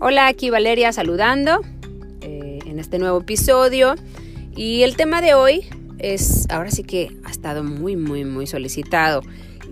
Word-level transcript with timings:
Hola, 0.00 0.28
aquí 0.28 0.48
Valeria 0.48 0.92
saludando 0.92 1.60
eh, 2.20 2.60
en 2.64 2.78
este 2.78 3.00
nuevo 3.00 3.18
episodio. 3.18 3.96
Y 4.54 4.84
el 4.84 4.94
tema 4.94 5.20
de 5.20 5.34
hoy 5.34 5.64
es, 5.98 6.46
ahora 6.50 6.70
sí 6.70 6.84
que 6.84 7.10
ha 7.24 7.30
estado 7.30 7.64
muy, 7.64 7.96
muy, 7.96 8.24
muy 8.24 8.46
solicitado. 8.46 9.22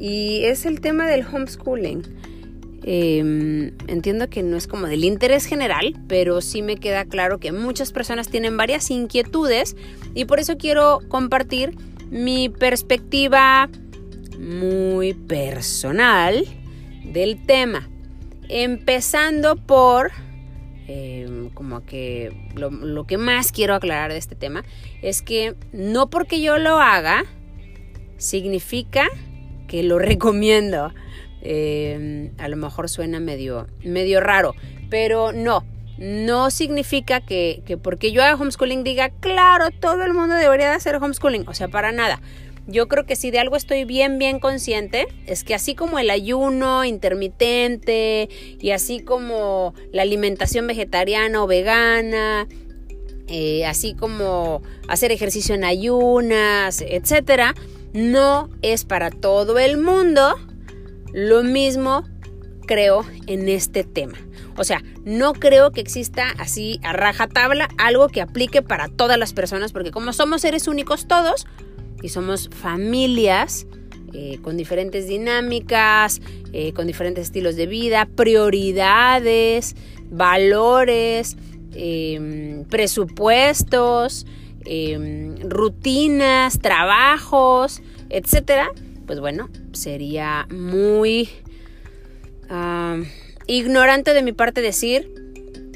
Y 0.00 0.40
es 0.42 0.66
el 0.66 0.80
tema 0.80 1.06
del 1.06 1.24
homeschooling. 1.24 2.02
Em, 2.82 3.70
entiendo 3.86 4.28
que 4.28 4.42
no 4.42 4.56
es 4.56 4.66
como 4.66 4.88
del 4.88 5.04
interés 5.04 5.46
general, 5.46 5.94
pero 6.08 6.40
sí 6.40 6.60
me 6.60 6.74
queda 6.74 7.04
claro 7.04 7.38
que 7.38 7.52
muchas 7.52 7.92
personas 7.92 8.28
tienen 8.28 8.56
varias 8.56 8.90
inquietudes 8.90 9.76
y 10.12 10.24
por 10.24 10.40
eso 10.40 10.56
quiero 10.58 11.02
compartir 11.06 11.76
mi 12.10 12.48
perspectiva 12.48 13.70
muy 14.40 15.14
personal 15.14 16.44
del 17.04 17.46
tema. 17.46 17.88
Empezando 18.48 19.56
por, 19.56 20.12
em, 20.86 21.50
como 21.50 21.84
que 21.84 22.32
lo, 22.54 23.06
que 23.06 23.18
más 23.18 23.52
quiero 23.52 23.74
aclarar 23.74 24.12
de 24.12 24.18
este 24.18 24.34
tema 24.34 24.64
es 25.02 25.22
que 25.22 25.54
no 25.72 26.08
porque 26.10 26.40
yo 26.40 26.58
lo 26.58 26.78
haga 26.78 27.24
significa 28.18 29.08
que 29.68 29.82
lo 29.82 29.98
recomiendo. 29.98 30.92
Em, 31.42 32.32
a 32.38 32.48
lo 32.48 32.56
mejor 32.56 32.88
suena 32.88 33.20
medio, 33.20 33.68
medio 33.84 34.20
raro, 34.20 34.54
pero 34.90 35.32
no, 35.32 35.64
no 35.98 36.50
significa 36.50 37.20
que, 37.20 37.62
que, 37.64 37.76
porque 37.76 38.10
yo 38.10 38.22
haga 38.22 38.34
homeschooling 38.34 38.82
diga, 38.82 39.10
claro, 39.20 39.70
todo 39.70 40.02
el 40.04 40.12
mundo 40.12 40.34
debería 40.34 40.70
de 40.70 40.74
hacer 40.74 40.96
homeschooling, 40.96 41.46
o 41.48 41.54
sea, 41.54 41.68
para 41.68 41.92
nada. 41.92 42.20
Yo 42.66 42.88
creo 42.88 43.06
que 43.06 43.14
si 43.14 43.30
de 43.30 43.38
algo 43.38 43.56
estoy 43.56 43.84
bien, 43.84 44.18
bien 44.18 44.40
consciente, 44.40 45.06
es 45.26 45.44
que 45.44 45.54
así 45.54 45.74
como 45.74 45.98
el 45.98 46.10
ayuno 46.10 46.84
intermitente 46.84 48.28
y 48.60 48.70
así 48.72 49.00
como 49.00 49.74
la 49.92 50.02
alimentación 50.02 50.66
vegetariana 50.66 51.44
o 51.44 51.46
vegana, 51.46 52.48
eh, 53.28 53.64
así 53.66 53.94
como 53.94 54.62
hacer 54.88 55.12
ejercicio 55.12 55.54
en 55.54 55.64
ayunas, 55.64 56.80
etcétera, 56.80 57.54
no 57.92 58.50
es 58.62 58.84
para 58.84 59.10
todo 59.10 59.58
el 59.58 59.78
mundo. 59.78 60.34
Lo 61.12 61.44
mismo 61.44 62.04
creo 62.66 63.04
en 63.26 63.48
este 63.48 63.84
tema. 63.84 64.18
O 64.56 64.64
sea, 64.64 64.82
no 65.04 65.34
creo 65.34 65.70
que 65.70 65.80
exista 65.80 66.30
así 66.38 66.80
a 66.82 66.92
rajatabla 66.92 67.68
algo 67.78 68.08
que 68.08 68.20
aplique 68.20 68.62
para 68.62 68.88
todas 68.88 69.18
las 69.18 69.32
personas, 69.32 69.72
porque 69.72 69.90
como 69.90 70.12
somos 70.12 70.40
seres 70.42 70.66
únicos 70.66 71.06
todos, 71.06 71.46
y 72.02 72.08
somos 72.08 72.48
familias 72.48 73.66
eh, 74.12 74.38
con 74.40 74.56
diferentes 74.56 75.08
dinámicas, 75.08 76.22
eh, 76.52 76.72
con 76.72 76.86
diferentes 76.86 77.24
estilos 77.24 77.56
de 77.56 77.66
vida, 77.66 78.08
prioridades, 78.16 79.76
valores, 80.10 81.36
em, 81.74 82.64
presupuestos, 82.64 84.26
em, 84.64 85.36
rutinas, 85.48 86.60
trabajos, 86.60 87.82
etcétera, 88.08 88.70
pues 89.06 89.20
bueno, 89.20 89.50
sería 89.72 90.46
muy 90.50 91.28
ah, 92.48 92.98
ignorante 93.46 94.14
de 94.14 94.22
mi 94.22 94.32
parte 94.32 94.62
decir 94.62 95.15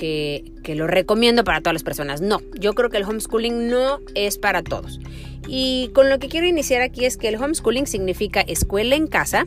que, 0.01 0.55
que, 0.65 0.75
lo 0.75 0.87
recomiendo 0.87 1.45
para 1.45 1.61
todas 1.61 1.75
las 1.75 1.83
personas. 1.83 2.23
No, 2.23 2.41
yo 2.59 2.73
creo 2.73 2.89
que 2.89 2.97
el 2.97 3.05
homeschooling 3.05 3.69
no 3.69 4.01
es 4.15 4.39
para 4.39 4.62
todos. 4.62 4.98
Y 5.47 5.91
con 5.95 6.09
lo 6.09 6.19
que 6.19 6.29
quiero 6.29 6.47
iniciar 6.47 6.81
aquí 6.81 7.05
es 7.05 7.19
que 7.19 7.29
el 7.29 7.37
homeschooling 7.37 7.87
significa 7.87 8.41
escuela 8.41 8.97
en 8.97 9.07
casa, 9.07 9.47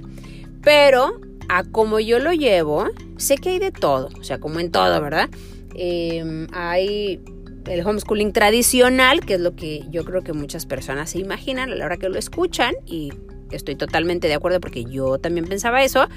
pero 0.62 1.20
a 1.50 1.64
como 1.64 2.00
yo 2.00 2.20
lo 2.20 2.34
llevo, 2.34 2.86
sé 3.18 3.38
que 3.38 3.50
hay 3.50 3.60
de 3.60 3.72
todo, 3.72 4.10
o 4.20 4.24
sea, 4.24 4.40
como 4.40 4.60
en 4.60 4.70
todo, 4.70 5.02
¿verdad? 5.02 5.28
Em, 5.74 6.48
hay 6.54 7.20
el 7.66 7.88
homeschooling 7.88 8.32
tradicional, 8.32 9.22
que 9.22 9.34
es 9.34 9.40
lo 9.40 9.56
que 9.56 9.84
yo 9.90 10.06
creo 10.06 10.22
que 10.22 10.34
muchas 10.34 10.68
personas 10.68 11.10
se 11.10 11.18
imaginan 11.18 11.72
a 11.72 11.76
la 11.76 11.86
hora 11.86 11.98
que 11.98 12.10
lo 12.10 12.20
escuchan, 12.20 12.76
y 12.86 13.12
estoy 13.50 13.76
totalmente 13.76 14.28
de 14.28 14.36
acuerdo 14.36 14.60
porque 14.60 14.86
yo 14.86 15.18
también 15.18 15.48
pensaba 15.48 15.84
eso. 15.84 16.08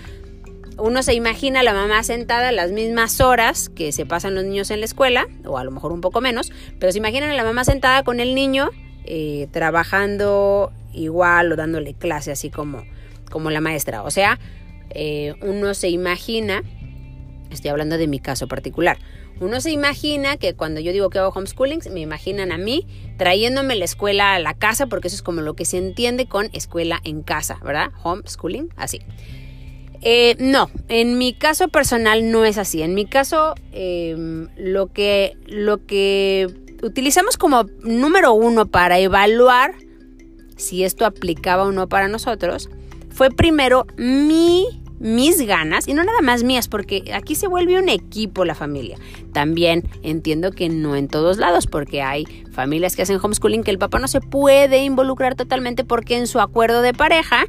Uno 0.79 1.03
se 1.03 1.15
imagina 1.15 1.61
a 1.61 1.63
la 1.63 1.73
mamá 1.73 2.03
sentada 2.03 2.53
las 2.53 2.71
mismas 2.71 3.21
horas 3.21 3.71
que 3.71 3.93
se 3.93 4.05
pasan 4.05 4.35
los 4.35 4.45
niños 4.45 4.71
en 4.71 4.81
la 4.81 4.87
escuela, 4.87 5.27
o 5.47 5.57
a 5.57 5.65
lo 5.65 5.71
mejor 5.71 5.91
un 5.91 6.03
poco 6.03 6.21
menos, 6.21 6.53
pero 6.79 6.93
se 6.93 6.99
imaginan 6.99 7.31
a 7.31 7.35
la 7.35 7.45
mamá 7.45 7.65
sentada 7.65 8.03
con 8.03 8.21
el 8.21 8.35
niño 8.35 8.71
eh, 9.05 9.49
trabajando 9.53 10.73
igual 10.93 11.53
o 11.53 11.57
dándole 11.57 11.95
clase 11.95 12.31
así 12.31 12.51
como, 12.51 12.85
como 13.31 13.51
la 13.51 13.63
maestra. 13.63 14.03
O 14.03 14.11
sea, 14.11 14.39
eh, 14.91 15.35
uno 15.41 15.73
se 15.73 15.89
imagina, 15.89 16.63
estoy 17.51 17.71
hablando 17.71 17.97
de 17.97 18.07
mi 18.07 18.19
caso 18.19 18.47
particular, 18.47 18.99
uno 19.39 19.61
se 19.61 19.71
imagina 19.71 20.37
que 20.39 20.55
cuando 20.55 20.81
yo 20.81 20.93
digo 20.93 21.09
que 21.09 21.19
hago 21.19 21.29
homeschooling, 21.29 21.81
me 21.91 22.01
imaginan 22.01 22.53
a 22.53 22.59
mí 22.59 22.87
trayéndome 23.19 23.77
la 23.77 23.85
escuela 23.85 24.35
a 24.35 24.39
la 24.39 24.55
casa, 24.55 24.87
porque 24.87 25.09
eso 25.09 25.17
es 25.17 25.23
como 25.23 25.41
lo 25.41 25.55
que 25.55 25.65
se 25.65 25.79
entiende 25.79 26.27
con 26.27 26.49
escuela 26.53 27.01
en 27.05 27.23
casa, 27.23 27.59
¿verdad? 27.63 27.93
Homeschooling, 28.03 28.73
así. 28.77 29.01
Eh, 30.03 30.37
no, 30.39 30.71
en 30.89 31.19
mi 31.19 31.33
caso 31.33 31.69
personal 31.69 32.31
no 32.31 32.45
es 32.45 32.59
así. 32.59 32.83
En 32.83 32.95
mi 32.95 33.07
caso, 33.07 33.55
em, 33.73 34.49
lo, 34.57 34.93
que, 34.93 35.37
lo 35.47 35.85
que 35.87 36.49
utilizamos 36.83 37.37
como 37.37 37.65
número 37.83 38.33
uno 38.33 38.67
para 38.67 38.99
evaluar 38.99 39.75
si 40.57 40.85
esto 40.85 41.05
aplicaba 41.07 41.65
o 41.65 41.73
no 41.73 41.89
para 41.89 42.09
nosotros, 42.09 42.71
fue 43.11 43.31
primero 43.31 43.87
mi, 43.97 44.67
mis 44.99 45.47
ganas, 45.47 45.87
y 45.89 45.95
no 45.95 46.03
nada 46.03 46.21
más 46.23 46.43
mías, 46.43 46.69
porque 46.69 47.13
aquí 47.15 47.35
se 47.35 47.47
vuelve 47.47 47.79
un 47.79 47.89
equipo 47.89 48.45
la 48.45 48.55
familia. 48.55 48.99
También 49.33 49.89
entiendo 50.03 50.51
que 50.51 50.69
no 50.69 50.97
en 50.97 51.09
todos 51.09 51.39
lados, 51.39 51.67
porque 51.67 52.03
hay 52.03 52.25
familias 52.53 52.97
que 52.97 53.03
hacen 53.03 53.21
homeschooling 53.23 53.63
que 53.63 53.71
el 53.71 53.79
papá 53.79 53.99
no 53.99 54.09
se 54.09 54.21
puede 54.21 54.83
involucrar 54.85 55.35
totalmente 55.35 55.85
porque 55.85 56.17
en 56.17 56.27
su 56.27 56.41
acuerdo 56.41 56.83
de 56.83 56.95
pareja 56.95 57.45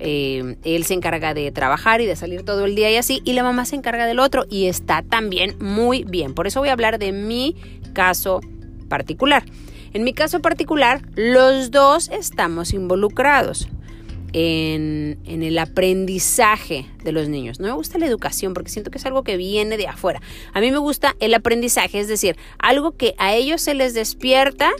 eh, 0.00 0.56
él 0.64 0.84
se 0.84 0.94
encarga 0.94 1.34
de 1.34 1.52
trabajar 1.52 2.00
y 2.00 2.06
de 2.06 2.16
salir 2.16 2.42
todo 2.42 2.64
el 2.64 2.74
día 2.74 2.90
y 2.90 2.96
así, 2.96 3.20
y 3.24 3.34
la 3.34 3.42
mamá 3.42 3.66
se 3.66 3.76
encarga 3.76 4.06
del 4.06 4.18
otro 4.18 4.46
y 4.48 4.66
está 4.66 5.02
también 5.02 5.56
muy 5.60 6.04
bien. 6.04 6.34
Por 6.34 6.46
eso 6.46 6.60
voy 6.60 6.70
a 6.70 6.72
hablar 6.72 6.98
de 6.98 7.12
mi 7.12 7.54
caso 7.92 8.40
particular. 8.88 9.44
En 9.92 10.04
mi 10.04 10.14
caso 10.14 10.40
particular, 10.40 11.02
los 11.16 11.70
dos 11.70 12.08
estamos 12.08 12.72
involucrados 12.72 13.68
en, 14.32 15.18
en, 15.26 15.42
el 15.42 15.58
aprendizaje 15.58 16.86
de 17.04 17.12
los 17.12 17.28
niños. 17.28 17.60
No 17.60 17.66
me 17.66 17.72
gusta 17.74 17.98
la 17.98 18.06
educación 18.06 18.54
porque 18.54 18.70
siento 18.70 18.90
que 18.90 18.98
es 18.98 19.06
algo 19.06 19.22
que 19.24 19.36
viene 19.36 19.76
de 19.76 19.88
afuera. 19.88 20.22
A 20.54 20.60
mí 20.60 20.70
me 20.70 20.78
gusta 20.78 21.16
el 21.20 21.34
aprendizaje, 21.34 21.98
es 21.98 22.08
decir, 22.08 22.36
algo 22.58 22.92
que 22.96 23.14
a 23.18 23.34
ellos 23.34 23.60
se 23.60 23.74
les 23.74 23.92
despierta 23.92 24.70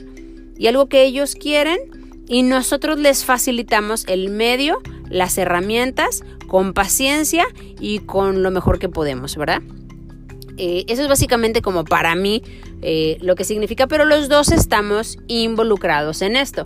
y 0.57 0.69
algo 0.69 0.89
que 0.89 1.05
ellos 1.05 1.35
quieren 1.35 2.00
y 2.31 2.45
nosotros 2.45 2.99
les 3.01 3.25
facilitamos 3.25 4.05
el 4.07 4.31
medio 4.31 4.81
las 5.11 5.37
herramientas 5.37 6.23
con 6.47 6.73
paciencia 6.75 7.45
y 7.81 7.99
con 7.99 8.45
lo 8.45 8.53
mejor 8.53 8.79
que 8.79 8.89
podemos, 8.89 9.37
¿verdad? 9.37 9.63
Eh, 10.57 10.85
eso 10.87 11.03
es 11.03 11.09
básicamente 11.09 11.61
como 11.61 11.85
para 11.85 12.15
mí 12.15 12.43
eh, 12.83 13.19
lo 13.21 13.35
que 13.35 13.43
significa, 13.43 13.89
pero 13.89 14.05
los 14.05 14.29
dos 14.29 14.53
estamos 14.53 15.19
involucrados 15.27 16.23
en 16.23 16.37
esto. 16.37 16.65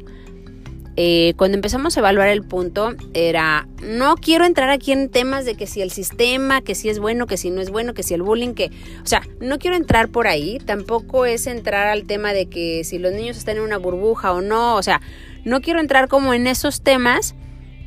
Eh, 0.96 1.32
cuando 1.38 1.56
empezamos 1.56 1.96
a 1.96 2.00
evaluar 2.00 2.28
el 2.28 2.42
punto 2.42 2.94
era, 3.14 3.66
no 3.82 4.16
quiero 4.16 4.44
entrar 4.44 4.68
aquí 4.68 4.92
en 4.92 5.08
temas 5.08 5.46
de 5.46 5.56
que 5.56 5.66
si 5.66 5.80
el 5.80 5.90
sistema, 5.90 6.60
que 6.60 6.74
si 6.74 6.90
es 6.90 6.98
bueno, 6.98 7.26
que 7.26 7.38
si 7.38 7.50
no 7.50 7.62
es 7.62 7.70
bueno, 7.70 7.94
que 7.94 8.02
si 8.02 8.12
el 8.12 8.22
bullying, 8.22 8.52
que, 8.52 8.70
o 9.02 9.06
sea, 9.06 9.22
no 9.40 9.58
quiero 9.58 9.76
entrar 9.76 10.08
por 10.10 10.28
ahí, 10.28 10.58
tampoco 10.58 11.24
es 11.24 11.46
entrar 11.46 11.88
al 11.88 12.04
tema 12.04 12.34
de 12.34 12.46
que 12.46 12.84
si 12.84 12.98
los 12.98 13.12
niños 13.12 13.38
están 13.38 13.56
en 13.56 13.62
una 13.62 13.78
burbuja 13.78 14.32
o 14.32 14.40
no, 14.40 14.76
o 14.76 14.82
sea, 14.82 15.00
no 15.44 15.60
quiero 15.60 15.80
entrar 15.80 16.08
como 16.08 16.34
en 16.34 16.46
esos 16.46 16.82
temas 16.82 17.34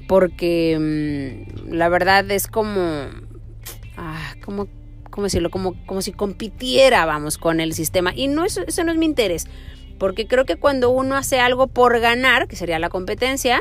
porque 0.07 0.77
mm, 0.79 1.73
la 1.73 1.89
verdad 1.89 2.29
es 2.31 2.47
como, 2.47 2.71
ah, 3.97 4.33
como, 4.43 4.67
¿cómo 5.09 5.25
decirlo? 5.25 5.51
Como, 5.51 5.75
como 5.85 6.01
si 6.01 6.11
compitiera, 6.11 7.05
vamos, 7.05 7.37
con 7.37 7.59
el 7.59 7.73
sistema. 7.73 8.13
Y 8.15 8.27
no, 8.27 8.45
eso, 8.45 8.61
eso 8.65 8.83
no 8.83 8.91
es 8.91 8.97
mi 8.97 9.05
interés, 9.05 9.47
porque 9.99 10.27
creo 10.27 10.45
que 10.45 10.55
cuando 10.55 10.89
uno 10.89 11.15
hace 11.15 11.39
algo 11.39 11.67
por 11.67 11.99
ganar, 11.99 12.47
que 12.47 12.55
sería 12.55 12.79
la 12.79 12.89
competencia, 12.89 13.59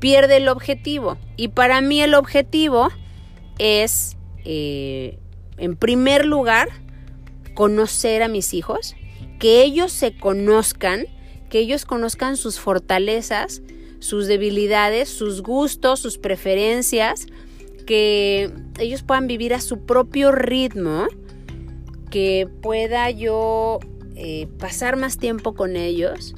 pierde 0.00 0.38
el 0.38 0.48
objetivo. 0.48 1.16
Y 1.36 1.48
para 1.48 1.80
mí 1.80 2.02
el 2.02 2.14
objetivo 2.14 2.88
es, 3.58 4.16
eh, 4.44 5.18
en 5.58 5.76
primer 5.76 6.24
lugar, 6.26 6.68
conocer 7.54 8.22
a 8.22 8.28
mis 8.28 8.54
hijos, 8.54 8.94
que 9.38 9.62
ellos 9.62 9.92
se 9.92 10.16
conozcan, 10.16 11.06
que 11.48 11.58
ellos 11.58 11.84
conozcan 11.84 12.36
sus 12.36 12.58
fortalezas, 12.58 13.62
sus 14.00 14.26
debilidades, 14.26 15.08
sus 15.08 15.42
gustos, 15.42 16.00
sus 16.00 16.18
preferencias, 16.18 17.26
que 17.86 18.52
ellos 18.78 19.02
puedan 19.02 19.26
vivir 19.26 19.54
a 19.54 19.60
su 19.60 19.80
propio 19.86 20.30
ritmo, 20.30 21.06
que 22.10 22.48
pueda 22.62 23.10
yo 23.10 23.80
eh, 24.14 24.48
pasar 24.58 24.96
más 24.96 25.18
tiempo 25.18 25.54
con 25.54 25.76
ellos 25.76 26.34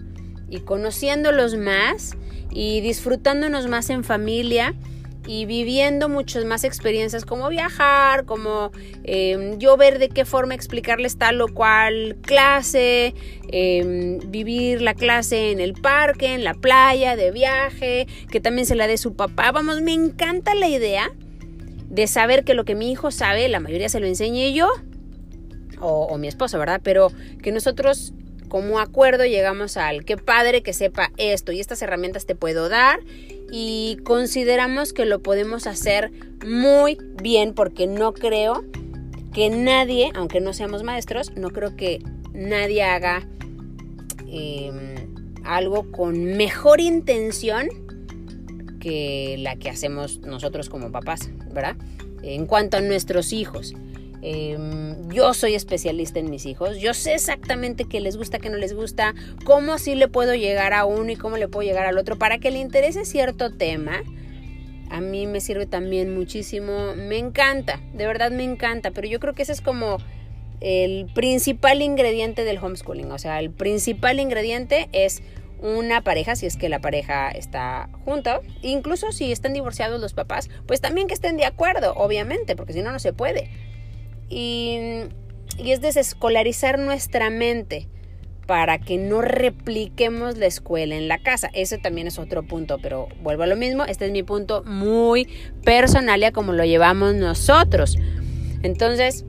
y 0.49 0.61
conociéndolos 0.61 1.57
más 1.57 2.17
y 2.51 2.81
disfrutándonos 2.81 3.69
más 3.69 3.91
en 3.91 4.05
familia 4.05 4.75
y 5.27 5.45
viviendo 5.45 6.09
muchas 6.09 6.45
más 6.45 6.65
experiencias 6.65 7.25
como 7.25 7.49
viajar, 7.49 8.25
como 8.25 8.73
em, 9.05 9.59
yo 9.59 9.77
ver 9.77 9.99
de 9.99 10.09
qué 10.09 10.25
forma 10.25 10.55
explicarles 10.55 11.19
tal 11.19 11.41
o 11.41 11.49
cual 11.49 12.17
clase, 12.23 13.15
em, 13.53 14.19
vivir 14.31 14.81
la 14.81 14.95
clase 14.95 15.51
en 15.51 15.61
el 15.61 15.75
parque, 15.75 16.35
en 16.35 16.45
la 16.45 16.55
playa, 16.55 17.17
de 17.17 17.31
viaje, 17.31 18.07
que 18.31 18.41
también 18.41 18.67
se 18.67 18.75
la 18.75 18.87
dé 18.87 18.97
su 18.97 19.15
papá. 19.15 19.53
Vamos, 19.53 19.83
me 19.83 19.93
encanta 19.93 20.55
la 20.55 20.69
idea 20.69 21.13
de 21.89 22.07
saber 22.07 22.45
que 22.45 22.55
lo 22.55 22.65
que 22.65 22.75
mi 22.75 22.91
hijo 22.91 23.11
sabe, 23.11 23.49
la 23.49 23.61
mayoría 23.61 23.89
se 23.89 24.01
lo 24.01 24.07
enseñé 24.07 24.53
yo 24.53 24.69
o, 25.81 26.05
o 26.05 26.19
mi 26.19 26.29
esposo, 26.29 26.59
¿verdad? 26.59 26.81
Pero 26.83 27.13
que 27.43 27.53
nosotros 27.53 28.15
como 28.49 28.81
acuerdo 28.81 29.25
llegamos 29.25 29.77
al 29.79 30.05
qué 30.05 30.17
padre 30.17 30.63
que 30.63 30.75
sepa 30.75 31.13
esto 31.17 31.53
y 31.53 31.61
estas 31.61 31.81
herramientas 31.83 32.27
te 32.27 32.35
puedo 32.35 32.69
dar 32.69 32.99
y 33.51 33.99
consideramos 34.05 34.93
que 34.93 35.05
lo 35.05 35.23
podemos 35.23 35.67
hacer 35.67 36.13
muy 36.47 36.99
bien 37.23 37.55
porque 37.55 37.87
no 37.87 38.13
creo 38.13 38.65
que 39.33 39.51
nadie, 39.51 40.11
aunque 40.15 40.41
no 40.41 40.53
seamos 40.53 40.83
maestros, 40.83 41.33
no 41.37 41.51
creo 41.51 41.77
que 41.77 42.03
nadie 42.33 42.83
haga 42.83 43.27
em, 44.29 44.95
algo 45.45 45.91
con 45.91 46.37
mejor 46.37 46.81
intención 46.81 47.69
que 48.81 49.37
la 49.39 49.57
que 49.57 49.69
hacemos 49.69 50.21
nosotros 50.21 50.69
como 50.69 50.91
papás, 50.91 51.31
¿verdad? 51.53 51.77
En 52.23 52.47
cuanto 52.47 52.77
a 52.77 52.81
nuestros 52.81 53.33
hijos. 53.33 53.75
Em, 54.23 55.09
yo 55.11 55.33
soy 55.33 55.55
especialista 55.55 56.19
en 56.19 56.29
mis 56.29 56.45
hijos, 56.45 56.79
yo 56.79 56.93
sé 56.93 57.15
exactamente 57.15 57.87
qué 57.87 58.01
les 58.01 58.17
gusta, 58.17 58.39
qué 58.39 58.51
no 58.51 58.59
les 58.59 58.75
gusta, 58.75 59.15
cómo 59.45 59.79
sí 59.79 59.95
le 59.95 60.09
puedo 60.09 60.35
llegar 60.35 60.75
a 60.75 60.85
uno 60.85 61.11
y 61.11 61.17
cómo 61.17 61.39
le 61.39 61.49
puedo 61.49 61.67
llegar 61.67 61.87
al 61.87 61.97
otro. 61.97 62.19
Para 62.19 62.39
que 62.39 62.51
le 62.51 62.59
interese 62.59 63.05
cierto 63.05 63.53
tema. 63.53 64.03
A 64.91 65.01
mí 65.01 65.29
me 65.29 65.41
sirve 65.41 65.67
también 65.67 66.13
muchísimo, 66.13 66.95
me 66.97 67.17
encanta, 67.17 67.81
de 67.95 68.07
verdad 68.07 68.33
me 68.33 68.43
encanta, 68.43 68.91
pero 68.91 69.07
yo 69.07 69.21
creo 69.21 69.35
que 69.35 69.43
ese 69.43 69.53
es 69.53 69.61
como 69.61 69.99
el 70.61 71.07
principal 71.15 71.81
ingrediente 71.81 72.43
del 72.43 72.59
homeschooling, 72.59 73.13
o 73.13 73.19
sea, 73.19 73.39
el 73.39 73.51
principal 73.53 74.19
ingrediente 74.19 74.89
es 74.91 75.23
una 75.63 76.03
pareja, 76.03 76.35
si 76.35 76.47
es 76.47 76.57
que 76.57 76.69
la 76.69 76.81
pareja 76.81 77.31
está 77.31 77.89
junta, 78.05 78.41
incluso 78.63 79.13
si 79.13 79.31
están 79.31 79.53
divorciados 79.53 80.01
los 80.01 80.13
papás, 80.13 80.51
pues 80.67 80.81
también 80.81 81.07
que 81.07 81.15
estén 81.15 81.37
de 81.37 81.45
acuerdo, 81.45 81.95
obviamente, 81.95 82.57
porque 82.57 82.73
si 82.73 82.83
no, 82.83 82.91
no 82.91 82.99
se 82.99 83.13
puede 83.13 83.49
y, 84.31 84.79
es 85.59 85.81
desescolarizar 85.83 86.79
nuestra 86.79 87.29
mente 87.29 87.89
para 88.47 88.79
que 88.79 88.97
no 88.97 89.21
repliquemos 89.21 90.39
la 90.39 90.47
escuela 90.47 90.97
en 90.97 91.07
la 91.07 91.19
casa. 91.19 91.51
Ese 91.53 91.77
también 91.77 92.07
es 92.07 92.19
otro 92.19 92.45
punto, 92.45 92.79
pero 92.81 93.09
vuelvo 93.23 93.43
a 93.43 93.47
lo 93.47 93.57
mismo, 93.57 93.85
este 93.85 94.07
es 94.07 94.13
mi 94.13 94.23
punto 94.23 94.63
muy 94.65 95.29
personal 95.65 96.21
ya 96.21 96.33
como 96.33 96.53
lo 96.53 96.65
llevamos 96.65 97.15
nosotros. 97.15 97.99
Entonces, 98.63 99.25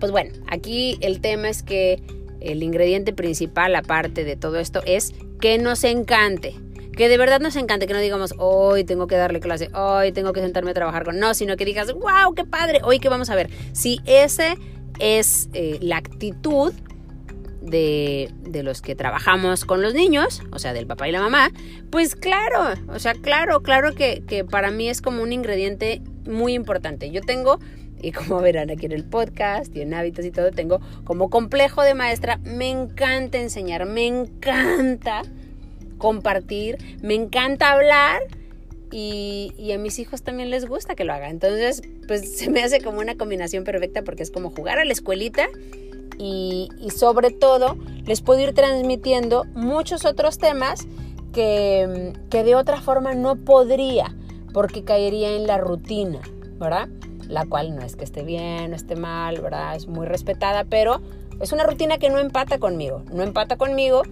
pues 0.00 0.12
bueno, 0.12 0.32
aquí 0.48 0.96
el 1.00 1.20
tema 1.20 1.48
es 1.48 1.62
que 1.62 2.02
el 2.40 2.62
ingrediente 2.62 3.12
principal 3.12 3.74
aparte 3.74 4.24
de 4.24 4.36
todo 4.36 4.58
esto 4.58 4.82
es 4.86 5.14
que 5.40 5.58
nos 5.58 5.84
encante 5.84 6.54
que 6.96 7.08
de 7.08 7.18
verdad 7.18 7.40
nos 7.40 7.56
encante, 7.56 7.86
que 7.86 7.92
no 7.92 8.00
digamos, 8.00 8.34
hoy 8.38 8.84
tengo 8.84 9.06
que 9.06 9.16
darle 9.16 9.40
clase, 9.40 9.70
hoy 9.74 10.12
tengo 10.12 10.32
que 10.32 10.40
sentarme 10.40 10.70
a 10.70 10.74
trabajar 10.74 11.04
con, 11.04 11.18
no, 11.18 11.34
sino 11.34 11.56
que 11.56 11.64
digas, 11.64 11.92
wow, 11.92 12.34
qué 12.34 12.44
padre, 12.44 12.80
hoy 12.82 12.98
que 12.98 13.08
vamos 13.08 13.30
a 13.30 13.34
ver. 13.34 13.50
Si 13.72 14.00
ese 14.06 14.56
es 14.98 15.48
eh, 15.52 15.78
la 15.80 15.96
actitud 15.96 16.72
de, 17.60 18.30
de, 18.42 18.62
los 18.62 18.82
que 18.82 18.94
trabajamos 18.94 19.64
con 19.64 19.82
los 19.82 19.94
niños, 19.94 20.42
o 20.52 20.58
sea, 20.58 20.72
del 20.72 20.86
papá 20.86 21.08
y 21.08 21.12
la 21.12 21.20
mamá, 21.20 21.50
pues 21.90 22.14
claro, 22.14 22.74
o 22.88 22.98
sea, 22.98 23.14
claro, 23.14 23.62
claro 23.62 23.94
que, 23.94 24.22
que 24.26 24.44
para 24.44 24.70
mí 24.70 24.88
es 24.88 25.00
como 25.00 25.22
un 25.22 25.32
ingrediente 25.32 26.02
muy 26.26 26.54
importante. 26.54 27.10
Yo 27.10 27.22
tengo 27.22 27.58
y 28.04 28.12
como 28.12 28.40
verán 28.40 28.70
aquí 28.70 28.84
en 28.84 28.92
el 28.92 29.04
podcast 29.04 29.74
y 29.74 29.80
en 29.80 29.94
hábitos 29.94 30.26
y 30.26 30.30
todo, 30.30 30.50
tengo 30.50 30.80
como 31.04 31.30
complejo 31.30 31.82
de 31.82 31.94
maestra, 31.94 32.36
me 32.44 32.70
encanta 32.70 33.38
enseñar, 33.38 33.86
me 33.86 34.06
encanta 34.06 35.22
compartir, 35.98 36.98
me 37.02 37.14
encanta 37.14 37.72
hablar 37.72 38.22
y, 38.90 39.72
a 39.72 39.78
mis 39.78 39.98
hijos 39.98 40.22
también 40.22 40.50
les 40.50 40.66
gusta 40.66 40.94
que 40.94 41.04
lo 41.04 41.12
haga. 41.12 41.28
Entonces, 41.28 41.82
pues 42.06 42.36
se 42.38 42.50
me 42.50 42.62
hace 42.62 42.80
como 42.80 43.00
una 43.00 43.16
combinación 43.16 43.64
perfecta 43.64 44.02
porque 44.02 44.22
es 44.22 44.30
como 44.30 44.50
jugar 44.50 44.78
a 44.78 44.84
la 44.84 44.92
escuelita 44.92 45.48
y, 46.18 46.68
sobre 46.96 47.30
todo 47.30 47.76
les 48.04 48.20
puedo 48.20 48.40
ir 48.40 48.54
transmitiendo 48.54 49.44
muchos 49.54 50.04
otros 50.04 50.38
temas 50.38 50.86
que, 51.32 52.12
que 52.30 52.44
de 52.44 52.54
otra 52.54 52.80
forma 52.80 53.14
no 53.14 53.36
podría 53.36 54.14
porque 54.52 54.84
caería 54.84 55.34
en 55.34 55.48
la 55.48 55.58
rutina, 55.58 56.20
¿verdad? 56.60 56.88
La 57.28 57.44
cual 57.46 57.74
no 57.74 57.82
es 57.82 57.96
que 57.96 58.04
esté 58.04 58.22
bien, 58.22 58.70
no 58.70 58.76
esté 58.76 58.94
mal, 58.94 59.40
¿verdad? 59.40 59.74
Es 59.74 59.88
muy 59.88 60.06
respetada, 60.06 60.64
pero 60.64 61.00
es 61.40 61.52
una 61.52 61.64
rutina 61.64 61.98
que 61.98 62.10
no 62.10 62.20
empata 62.20 62.58
conmigo, 62.58 63.02
no 63.12 63.24
empata 63.24 63.56
conmigo 63.56 64.02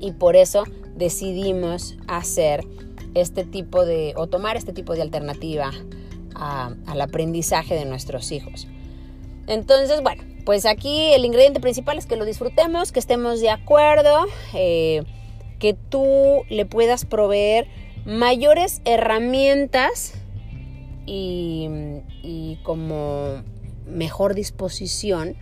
y 0.00 0.12
por 0.12 0.36
eso 0.36 0.64
decidimos 1.00 1.96
hacer 2.06 2.64
este 3.14 3.44
tipo 3.44 3.84
de, 3.84 4.12
o 4.16 4.28
tomar 4.28 4.56
este 4.56 4.72
tipo 4.72 4.94
de 4.94 5.02
alternativa 5.02 5.72
al 6.34 7.00
aprendizaje 7.00 7.74
de 7.74 7.84
nuestros 7.84 8.30
hijos. 8.30 8.68
Entonces, 9.46 10.00
bueno, 10.02 10.22
pues 10.44 10.64
aquí 10.64 11.12
el 11.12 11.24
ingrediente 11.24 11.58
principal 11.58 11.98
es 11.98 12.06
que 12.06 12.16
lo 12.16 12.24
disfrutemos, 12.24 12.92
que 12.92 13.00
estemos 13.00 13.40
de 13.40 13.50
acuerdo, 13.50 14.26
eh, 14.54 15.02
que 15.58 15.74
tú 15.74 16.44
le 16.48 16.66
puedas 16.66 17.04
proveer 17.04 17.66
mayores 18.06 18.80
herramientas 18.84 20.14
y, 21.04 21.68
y 22.22 22.58
como 22.62 23.42
mejor 23.86 24.34
disposición 24.34 25.36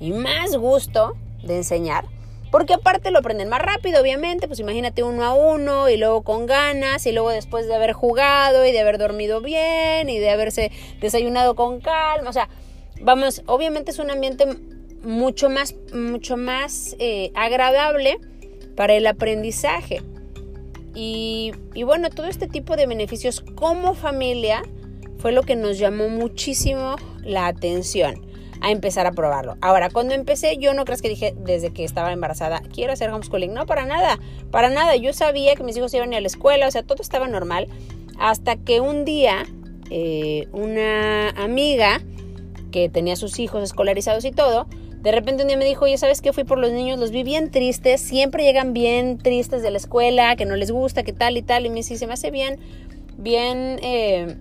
y 0.00 0.12
más 0.12 0.56
gusto 0.56 1.14
de 1.44 1.56
enseñar 1.58 2.06
porque 2.52 2.74
aparte 2.74 3.10
lo 3.10 3.20
aprenden 3.20 3.48
más 3.48 3.62
rápido, 3.62 4.02
obviamente, 4.02 4.46
pues 4.46 4.60
imagínate 4.60 5.02
uno 5.02 5.24
a 5.24 5.32
uno 5.32 5.88
y 5.88 5.96
luego 5.96 6.20
con 6.20 6.44
ganas 6.44 7.06
y 7.06 7.12
luego 7.12 7.30
después 7.30 7.66
de 7.66 7.74
haber 7.74 7.94
jugado 7.94 8.66
y 8.66 8.72
de 8.72 8.80
haber 8.80 8.98
dormido 8.98 9.40
bien 9.40 10.10
y 10.10 10.18
de 10.18 10.28
haberse 10.28 10.70
desayunado 11.00 11.54
con 11.54 11.80
calma. 11.80 12.28
O 12.28 12.32
sea, 12.34 12.50
vamos, 13.00 13.42
obviamente 13.46 13.90
es 13.90 13.98
un 13.98 14.10
ambiente 14.10 14.44
mucho 15.02 15.48
más, 15.48 15.74
mucho 15.94 16.36
más 16.36 16.94
eh, 16.98 17.32
agradable 17.34 18.18
para 18.76 18.92
el 18.92 19.06
aprendizaje. 19.06 20.02
Y, 20.94 21.52
y 21.72 21.84
bueno, 21.84 22.10
todo 22.10 22.26
este 22.26 22.48
tipo 22.48 22.76
de 22.76 22.84
beneficios 22.84 23.40
como 23.54 23.94
familia 23.94 24.62
fue 25.16 25.32
lo 25.32 25.42
que 25.42 25.56
nos 25.56 25.78
llamó 25.78 26.10
muchísimo 26.10 26.96
la 27.24 27.46
atención 27.46 28.31
a 28.62 28.70
empezar 28.70 29.06
a 29.06 29.12
probarlo. 29.12 29.56
Ahora, 29.60 29.90
cuando 29.90 30.14
empecé, 30.14 30.56
yo 30.56 30.72
no 30.72 30.84
crees 30.84 31.02
que 31.02 31.08
dije 31.08 31.34
desde 31.36 31.72
que 31.72 31.84
estaba 31.84 32.12
embarazada, 32.12 32.62
quiero 32.72 32.92
hacer 32.92 33.10
homeschooling. 33.10 33.52
No, 33.52 33.66
para 33.66 33.84
nada, 33.84 34.20
para 34.52 34.70
nada. 34.70 34.94
Yo 34.94 35.12
sabía 35.12 35.56
que 35.56 35.64
mis 35.64 35.76
hijos 35.76 35.92
iban 35.94 36.14
a 36.14 36.20
la 36.20 36.26
escuela, 36.26 36.68
o 36.68 36.70
sea, 36.70 36.84
todo 36.84 37.02
estaba 37.02 37.26
normal. 37.26 37.66
Hasta 38.18 38.56
que 38.56 38.80
un 38.80 39.04
día, 39.04 39.46
eh, 39.90 40.46
una 40.52 41.30
amiga 41.30 42.00
que 42.70 42.88
tenía 42.88 43.16
sus 43.16 43.40
hijos 43.40 43.64
escolarizados 43.64 44.24
y 44.24 44.30
todo, 44.30 44.68
de 45.00 45.10
repente 45.10 45.42
un 45.42 45.48
día 45.48 45.56
me 45.56 45.64
dijo, 45.64 45.84
oye, 45.84 45.98
¿sabes 45.98 46.20
qué? 46.20 46.32
Fui 46.32 46.44
por 46.44 46.58
los 46.58 46.70
niños, 46.70 47.00
los 47.00 47.10
vi 47.10 47.24
bien 47.24 47.50
tristes, 47.50 48.00
siempre 48.00 48.44
llegan 48.44 48.72
bien 48.72 49.18
tristes 49.18 49.62
de 49.62 49.72
la 49.72 49.78
escuela, 49.78 50.36
que 50.36 50.44
no 50.44 50.54
les 50.54 50.70
gusta, 50.70 51.02
que 51.02 51.12
tal 51.12 51.36
y 51.36 51.42
tal, 51.42 51.66
y 51.66 51.68
me 51.68 51.76
dice, 51.76 51.96
se 51.98 52.06
me 52.06 52.12
hace 52.12 52.30
bien, 52.30 52.60
bien... 53.18 53.80
Eh, 53.82 54.36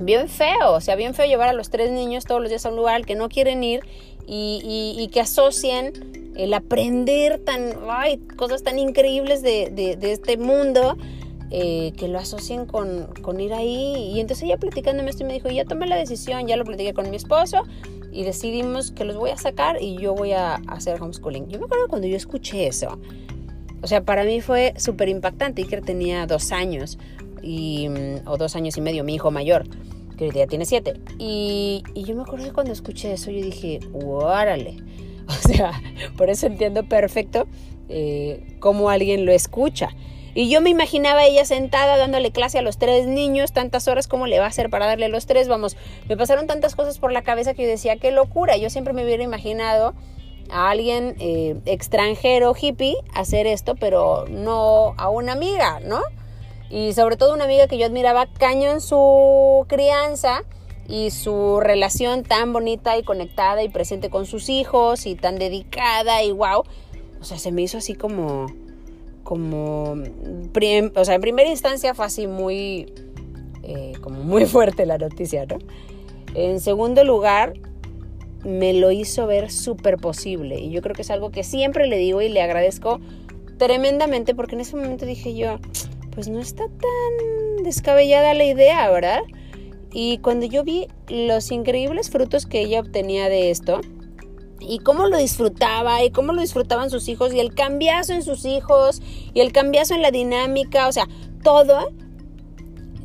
bien 0.00 0.28
feo, 0.28 0.72
o 0.72 0.80
sea, 0.80 0.96
bien 0.96 1.14
feo 1.14 1.26
llevar 1.26 1.48
a 1.48 1.52
los 1.52 1.70
tres 1.70 1.90
niños 1.90 2.24
todos 2.24 2.40
los 2.40 2.50
días 2.50 2.64
a 2.66 2.70
un 2.70 2.76
lugar 2.76 2.94
al 2.94 3.06
que 3.06 3.14
no 3.14 3.28
quieren 3.28 3.62
ir 3.62 3.80
y, 4.26 5.08
que 5.12 5.20
asocien 5.20 6.32
el 6.36 6.54
aprender 6.54 7.38
tan, 7.38 7.74
ay, 7.88 8.18
cosas 8.36 8.62
tan 8.62 8.78
increíbles 8.78 9.42
de, 9.42 9.98
este 10.02 10.36
mundo, 10.36 10.96
eh, 11.50 11.92
que 11.96 12.06
lo 12.08 12.18
asocien 12.18 12.66
con, 12.66 13.40
ir 13.40 13.52
ahí. 13.52 14.12
Y 14.14 14.20
entonces 14.20 14.44
ella 14.44 14.56
platicándome 14.56 15.10
esto 15.10 15.24
y 15.24 15.26
me 15.26 15.32
dijo, 15.34 15.48
ya 15.48 15.64
tomé 15.64 15.86
la 15.86 15.96
decisión, 15.96 16.46
ya 16.46 16.56
lo 16.56 16.64
platiqué 16.64 16.94
con 16.94 17.10
mi 17.10 17.16
esposo 17.16 17.64
y 18.12 18.24
decidimos 18.24 18.90
que 18.92 19.04
los 19.04 19.16
voy 19.16 19.30
a 19.30 19.36
sacar 19.36 19.80
y 19.80 19.96
yo 19.96 20.14
voy 20.14 20.32
a 20.32 20.56
hacer 20.68 21.00
homeschooling. 21.00 21.48
Yo 21.48 21.58
me 21.58 21.66
acuerdo 21.66 21.88
cuando 21.88 22.06
yo 22.06 22.16
escuché 22.16 22.66
eso. 22.66 22.98
O 23.82 23.86
sea, 23.86 24.04
para 24.04 24.24
mí 24.24 24.40
fue 24.40 24.74
súper 24.76 25.08
impactante. 25.08 25.62
Iker 25.62 25.80
tenía 25.82 26.26
dos 26.26 26.52
años 26.52 26.98
y, 27.42 27.88
mm, 27.88 28.28
o 28.28 28.36
dos 28.36 28.56
años 28.56 28.76
y 28.76 28.80
medio, 28.80 29.04
mi 29.04 29.14
hijo 29.14 29.30
mayor, 29.30 29.64
que 30.16 30.24
hoy 30.24 30.30
día 30.30 30.46
tiene 30.46 30.64
siete. 30.64 30.94
Y, 31.18 31.82
y 31.94 32.04
yo 32.04 32.14
me 32.14 32.22
acuerdo 32.22 32.46
que 32.46 32.52
cuando 32.52 32.72
escuché 32.72 33.12
eso, 33.12 33.30
yo 33.30 33.42
dije, 33.42 33.80
órale. 33.92 34.76
O 35.30 35.32
sea, 35.32 35.80
por 36.16 36.28
eso 36.28 36.48
entiendo 36.48 36.82
perfecto 36.88 37.46
eh, 37.88 38.56
cómo 38.58 38.90
alguien 38.90 39.26
lo 39.26 39.32
escucha. 39.32 39.90
Y 40.34 40.48
yo 40.48 40.60
me 40.60 40.70
imaginaba 40.70 41.24
ella 41.24 41.44
sentada 41.44 41.96
dándole 41.96 42.30
clase 42.30 42.58
a 42.58 42.62
los 42.62 42.78
tres 42.78 43.06
niños, 43.06 43.52
tantas 43.52 43.88
horas 43.88 44.06
como 44.06 44.26
le 44.26 44.38
va 44.38 44.44
a 44.44 44.48
hacer 44.48 44.70
para 44.70 44.86
darle 44.86 45.06
a 45.06 45.08
los 45.08 45.26
tres. 45.26 45.48
Vamos, 45.48 45.76
me 46.08 46.16
pasaron 46.16 46.46
tantas 46.46 46.76
cosas 46.76 46.98
por 46.98 47.12
la 47.12 47.22
cabeza 47.22 47.54
que 47.54 47.62
yo 47.62 47.68
decía, 47.68 47.96
qué 47.96 48.12
locura. 48.12 48.56
Yo 48.56 48.70
siempre 48.70 48.92
me 48.92 49.04
hubiera 49.04 49.24
imaginado 49.24 49.94
a 50.50 50.70
alguien 50.70 51.16
eh, 51.18 51.56
extranjero, 51.64 52.54
hippie, 52.60 52.96
hacer 53.12 53.46
esto, 53.46 53.74
pero 53.74 54.26
no 54.28 54.94
a 54.98 55.08
una 55.08 55.32
amiga, 55.32 55.80
¿no? 55.80 56.00
Y 56.70 56.92
sobre 56.92 57.16
todo 57.16 57.34
una 57.34 57.44
amiga 57.44 57.66
que 57.66 57.78
yo 57.78 57.86
admiraba 57.86 58.26
caño 58.26 58.70
en 58.70 58.80
su 58.80 59.64
crianza 59.68 60.44
y 60.88 61.10
su 61.10 61.60
relación 61.60 62.22
tan 62.22 62.52
bonita 62.52 62.96
y 62.96 63.02
conectada 63.02 63.62
y 63.62 63.68
presente 63.68 64.08
con 64.08 64.26
sus 64.26 64.48
hijos 64.48 65.06
y 65.06 65.14
tan 65.16 65.36
dedicada 65.36 66.22
y 66.22 66.32
wow. 66.32 66.64
O 67.20 67.24
sea, 67.24 67.38
se 67.38 67.52
me 67.52 67.62
hizo 67.62 67.78
así 67.78 67.94
como, 67.94 68.46
como, 69.22 69.92
o 69.92 71.04
sea, 71.04 71.14
en 71.14 71.20
primera 71.20 71.48
instancia 71.48 71.94
fue 71.94 72.06
así 72.06 72.26
muy, 72.26 72.92
eh, 73.62 73.92
como 74.00 74.20
muy 74.22 74.44
fuerte 74.46 74.86
la 74.86 74.98
noticia, 74.98 75.46
¿no? 75.46 75.58
En 76.34 76.60
segundo 76.60 77.04
lugar, 77.04 77.54
me 78.44 78.72
lo 78.72 78.90
hizo 78.90 79.26
ver 79.26 79.50
súper 79.50 79.96
posible 79.96 80.58
y 80.60 80.70
yo 80.70 80.80
creo 80.82 80.94
que 80.94 81.02
es 81.02 81.10
algo 81.10 81.30
que 81.30 81.42
siempre 81.42 81.86
le 81.86 81.98
digo 81.98 82.22
y 82.22 82.28
le 82.28 82.40
agradezco 82.40 83.00
tremendamente 83.58 84.34
porque 84.34 84.54
en 84.54 84.62
ese 84.62 84.76
momento 84.76 85.04
dije 85.04 85.34
yo, 85.34 85.58
pues 86.14 86.28
no 86.28 86.40
está 86.40 86.64
tan 86.64 87.64
descabellada 87.64 88.34
la 88.34 88.44
idea, 88.44 88.90
¿verdad? 88.90 89.20
Y 89.92 90.18
cuando 90.18 90.46
yo 90.46 90.64
vi 90.64 90.88
los 91.08 91.50
increíbles 91.50 92.10
frutos 92.10 92.46
que 92.46 92.60
ella 92.60 92.80
obtenía 92.80 93.28
de 93.28 93.50
esto, 93.50 93.80
y 94.60 94.78
cómo 94.80 95.08
lo 95.08 95.16
disfrutaba, 95.16 96.04
y 96.04 96.10
cómo 96.10 96.32
lo 96.32 96.42
disfrutaban 96.42 96.90
sus 96.90 97.08
hijos, 97.08 97.32
y 97.32 97.40
el 97.40 97.54
cambiazo 97.54 98.12
en 98.12 98.22
sus 98.22 98.44
hijos, 98.44 99.02
y 99.32 99.40
el 99.40 99.52
cambiazo 99.52 99.94
en 99.94 100.02
la 100.02 100.10
dinámica, 100.10 100.86
o 100.86 100.92
sea, 100.92 101.08
todo, 101.42 101.90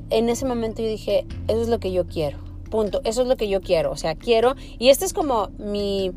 en 0.09 0.29
ese 0.29 0.45
momento 0.45 0.81
yo 0.81 0.89
dije, 0.89 1.25
eso 1.47 1.61
es 1.61 1.69
lo 1.69 1.79
que 1.79 1.91
yo 1.91 2.05
quiero, 2.05 2.37
punto, 2.69 3.01
eso 3.03 3.21
es 3.21 3.27
lo 3.27 3.37
que 3.37 3.47
yo 3.47 3.61
quiero, 3.61 3.91
o 3.91 3.97
sea, 3.97 4.15
quiero, 4.15 4.55
y 4.77 4.89
esta 4.89 5.05
es 5.05 5.13
como 5.13 5.49
mi, 5.57 6.11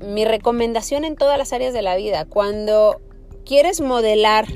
mi 0.00 0.24
recomendación 0.24 1.04
en 1.04 1.16
todas 1.16 1.36
las 1.36 1.52
áreas 1.52 1.74
de 1.74 1.82
la 1.82 1.96
vida, 1.96 2.24
cuando 2.24 3.00
quieres 3.44 3.80
modelar 3.80 4.46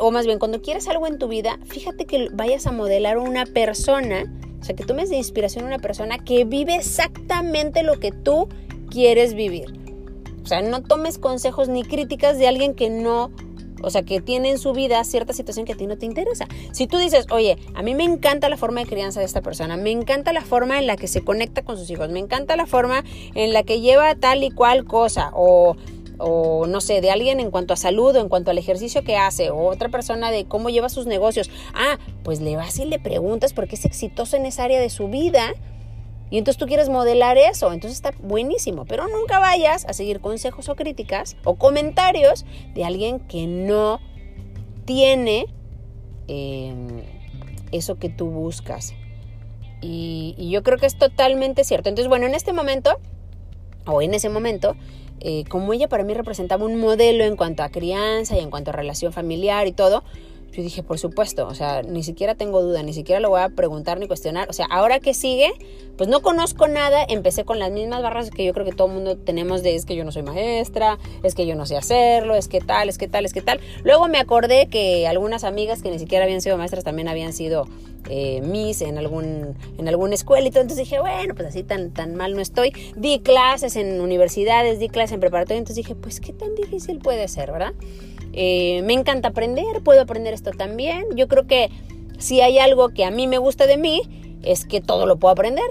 o 0.00 0.10
más 0.10 0.26
bien 0.26 0.38
cuando 0.38 0.62
quieres 0.62 0.88
algo 0.88 1.06
en 1.06 1.18
tu 1.18 1.28
vida, 1.28 1.58
fíjate 1.64 2.04
que 2.04 2.28
vayas 2.32 2.66
a 2.66 2.72
modelar 2.72 3.18
una 3.18 3.46
persona, 3.46 4.32
o 4.60 4.64
sea, 4.64 4.76
que 4.76 4.84
tomes 4.84 5.10
de 5.10 5.16
inspiración 5.16 5.64
una 5.64 5.78
persona 5.78 6.18
que 6.18 6.44
vive 6.44 6.76
exactamente 6.76 7.82
lo 7.82 7.98
que 7.98 8.12
tú 8.12 8.48
quieres 8.90 9.34
vivir. 9.34 9.82
O 10.42 10.46
sea, 10.46 10.60
no 10.62 10.82
tomes 10.82 11.18
consejos 11.18 11.68
ni 11.68 11.84
críticas 11.84 12.38
de 12.38 12.48
alguien 12.48 12.74
que 12.74 12.90
no, 12.90 13.30
o 13.82 13.90
sea, 13.90 14.02
que 14.02 14.20
tiene 14.20 14.50
en 14.50 14.58
su 14.58 14.72
vida 14.72 15.02
cierta 15.04 15.32
situación 15.32 15.66
que 15.66 15.72
a 15.72 15.76
ti 15.76 15.86
no 15.86 15.96
te 15.96 16.06
interesa. 16.06 16.46
Si 16.72 16.86
tú 16.86 16.98
dices, 16.98 17.26
oye, 17.30 17.58
a 17.74 17.82
mí 17.82 17.94
me 17.94 18.04
encanta 18.04 18.48
la 18.48 18.56
forma 18.56 18.80
de 18.80 18.86
crianza 18.86 19.20
de 19.20 19.26
esta 19.26 19.40
persona, 19.40 19.76
me 19.76 19.90
encanta 19.90 20.32
la 20.32 20.42
forma 20.42 20.78
en 20.78 20.86
la 20.86 20.96
que 20.96 21.08
se 21.08 21.22
conecta 21.22 21.62
con 21.62 21.76
sus 21.76 21.90
hijos, 21.90 22.10
me 22.10 22.18
encanta 22.18 22.56
la 22.56 22.66
forma 22.66 23.04
en 23.34 23.52
la 23.52 23.62
que 23.62 23.80
lleva 23.80 24.14
tal 24.14 24.44
y 24.44 24.50
cual 24.50 24.84
cosa, 24.84 25.30
o 25.34 25.76
o 26.18 26.66
no 26.66 26.80
sé, 26.80 27.00
de 27.00 27.10
alguien 27.10 27.40
en 27.40 27.50
cuanto 27.50 27.74
a 27.74 27.76
salud 27.76 28.14
o 28.14 28.20
en 28.20 28.28
cuanto 28.28 28.50
al 28.50 28.58
ejercicio 28.58 29.02
que 29.02 29.16
hace, 29.16 29.50
o 29.50 29.66
otra 29.66 29.88
persona 29.88 30.30
de 30.30 30.44
cómo 30.44 30.70
lleva 30.70 30.88
sus 30.88 31.06
negocios. 31.06 31.50
Ah, 31.74 31.98
pues 32.22 32.40
le 32.40 32.56
vas 32.56 32.78
y 32.78 32.84
le 32.84 32.98
preguntas 32.98 33.52
por 33.52 33.68
qué 33.68 33.76
es 33.76 33.84
exitoso 33.84 34.36
en 34.36 34.46
esa 34.46 34.64
área 34.64 34.80
de 34.80 34.90
su 34.90 35.08
vida. 35.08 35.52
Y 36.30 36.38
entonces 36.38 36.58
tú 36.58 36.66
quieres 36.66 36.88
modelar 36.88 37.36
eso, 37.36 37.72
entonces 37.72 37.98
está 37.98 38.14
buenísimo, 38.22 38.86
pero 38.86 39.06
nunca 39.06 39.38
vayas 39.38 39.84
a 39.84 39.92
seguir 39.92 40.20
consejos 40.20 40.70
o 40.70 40.76
críticas 40.76 41.36
o 41.44 41.56
comentarios 41.56 42.46
de 42.74 42.84
alguien 42.84 43.20
que 43.20 43.46
no 43.46 44.00
tiene 44.86 45.46
em, 46.28 47.02
eso 47.70 47.98
que 47.98 48.08
tú 48.08 48.28
buscas. 48.28 48.94
Y, 49.82 50.34
y 50.38 50.48
yo 50.50 50.62
creo 50.62 50.78
que 50.78 50.86
es 50.86 50.96
totalmente 50.96 51.64
cierto. 51.64 51.90
Entonces, 51.90 52.08
bueno, 52.08 52.26
en 52.26 52.34
este 52.34 52.54
momento, 52.54 52.98
o 53.84 54.00
en 54.00 54.14
ese 54.14 54.30
momento, 54.30 54.74
eh, 55.24 55.44
como 55.48 55.72
ella 55.72 55.88
para 55.88 56.04
mí 56.04 56.14
representaba 56.14 56.64
un 56.64 56.78
modelo 56.78 57.24
en 57.24 57.36
cuanto 57.36 57.62
a 57.62 57.68
crianza 57.68 58.36
y 58.36 58.40
en 58.40 58.50
cuanto 58.50 58.70
a 58.70 58.72
relación 58.72 59.12
familiar 59.12 59.66
y 59.66 59.72
todo, 59.72 60.04
yo 60.52 60.62
dije, 60.62 60.82
por 60.82 60.98
supuesto, 60.98 61.46
o 61.46 61.54
sea, 61.54 61.82
ni 61.82 62.02
siquiera 62.02 62.34
tengo 62.34 62.60
duda, 62.60 62.82
ni 62.82 62.92
siquiera 62.92 63.20
lo 63.20 63.30
voy 63.30 63.40
a 63.40 63.48
preguntar 63.48 63.98
ni 63.98 64.06
cuestionar. 64.06 64.50
O 64.50 64.52
sea, 64.52 64.66
ahora 64.66 65.00
que 65.00 65.14
sigue, 65.14 65.50
pues 65.96 66.10
no 66.10 66.20
conozco 66.20 66.68
nada, 66.68 67.04
empecé 67.08 67.44
con 67.44 67.58
las 67.58 67.70
mismas 67.70 68.02
barras 68.02 68.30
que 68.30 68.44
yo 68.44 68.52
creo 68.52 68.66
que 68.66 68.72
todo 68.72 68.88
el 68.88 68.94
mundo 68.94 69.16
tenemos 69.16 69.62
de 69.62 69.74
es 69.74 69.86
que 69.86 69.96
yo 69.96 70.04
no 70.04 70.12
soy 70.12 70.22
maestra, 70.22 70.98
es 71.22 71.34
que 71.34 71.46
yo 71.46 71.54
no 71.56 71.64
sé 71.64 71.78
hacerlo, 71.78 72.34
es 72.34 72.48
que 72.48 72.60
tal, 72.60 72.90
es 72.90 72.98
que 72.98 73.08
tal, 73.08 73.24
es 73.24 73.32
que 73.32 73.40
tal. 73.40 73.60
Luego 73.82 74.08
me 74.08 74.18
acordé 74.18 74.66
que 74.66 75.06
algunas 75.08 75.44
amigas 75.44 75.82
que 75.82 75.90
ni 75.90 75.98
siquiera 75.98 76.24
habían 76.24 76.42
sido 76.42 76.58
maestras 76.58 76.84
también 76.84 77.08
habían 77.08 77.32
sido 77.32 77.66
eh, 78.10 78.42
Miss 78.42 78.82
en, 78.82 78.98
algún, 78.98 79.56
en 79.78 79.88
alguna 79.88 80.14
escuela 80.14 80.46
y 80.46 80.50
todo. 80.50 80.60
Entonces 80.60 80.86
dije, 80.86 81.00
bueno, 81.00 81.34
pues 81.34 81.48
así 81.48 81.62
tan, 81.62 81.92
tan 81.92 82.14
mal 82.14 82.34
no 82.34 82.42
estoy. 82.42 82.72
Di 82.94 83.20
clases 83.20 83.76
en 83.76 84.02
universidades, 84.02 84.78
di 84.78 84.90
clases 84.90 85.14
en 85.14 85.20
preparatoria, 85.20 85.58
entonces 85.58 85.76
dije, 85.76 85.94
pues 85.94 86.20
qué 86.20 86.34
tan 86.34 86.54
difícil 86.56 86.98
puede 86.98 87.26
ser, 87.28 87.52
¿verdad? 87.52 87.72
Eh, 88.32 88.82
me 88.84 88.94
encanta 88.94 89.28
aprender, 89.28 89.82
puedo 89.82 90.00
aprender 90.00 90.34
esto 90.34 90.50
también. 90.52 91.04
Yo 91.14 91.28
creo 91.28 91.46
que 91.46 91.70
si 92.18 92.40
hay 92.40 92.58
algo 92.58 92.90
que 92.90 93.04
a 93.04 93.10
mí 93.10 93.26
me 93.26 93.38
gusta 93.38 93.66
de 93.66 93.76
mí, 93.76 94.02
es 94.42 94.64
que 94.64 94.80
todo 94.80 95.06
lo 95.06 95.16
puedo 95.16 95.32
aprender. 95.32 95.64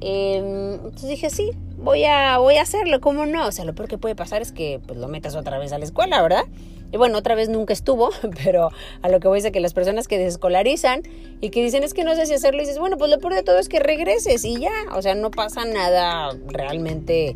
Em, 0.00 0.74
entonces 0.74 1.08
dije, 1.08 1.30
sí, 1.30 1.50
voy 1.76 2.04
a, 2.04 2.38
voy 2.38 2.56
a 2.56 2.62
hacerlo, 2.62 3.00
¿cómo 3.00 3.26
no? 3.26 3.46
O 3.46 3.52
sea, 3.52 3.64
lo 3.64 3.74
peor 3.74 3.88
que 3.88 3.98
puede 3.98 4.14
pasar 4.14 4.42
es 4.42 4.52
que 4.52 4.80
pues, 4.86 4.98
lo 4.98 5.08
metas 5.08 5.34
otra 5.34 5.58
vez 5.58 5.72
a 5.72 5.78
la 5.78 5.84
escuela, 5.84 6.22
¿verdad? 6.22 6.44
Y 6.90 6.96
bueno, 6.96 7.18
otra 7.18 7.34
vez 7.34 7.48
nunca 7.48 7.72
estuvo, 7.72 8.10
pero 8.44 8.70
a 9.02 9.08
lo 9.08 9.20
que 9.20 9.28
voy 9.28 9.40
es 9.40 9.50
que 9.50 9.60
las 9.60 9.74
personas 9.74 10.08
que 10.08 10.18
desescolarizan 10.18 11.02
y 11.40 11.50
que 11.50 11.62
dicen 11.62 11.82
es 11.82 11.94
que 11.94 12.04
no 12.04 12.14
sé 12.14 12.26
si 12.26 12.34
hacerlo, 12.34 12.60
y 12.60 12.64
dices, 12.64 12.78
bueno, 12.78 12.96
pues 12.96 13.10
lo 13.10 13.18
peor 13.18 13.34
de 13.34 13.42
todo 13.42 13.58
es 13.58 13.68
que 13.68 13.80
regreses 13.80 14.44
y 14.44 14.58
ya, 14.58 14.72
o 14.94 15.02
sea, 15.02 15.14
no 15.14 15.30
pasa 15.30 15.64
nada 15.64 16.30
realmente 16.46 17.34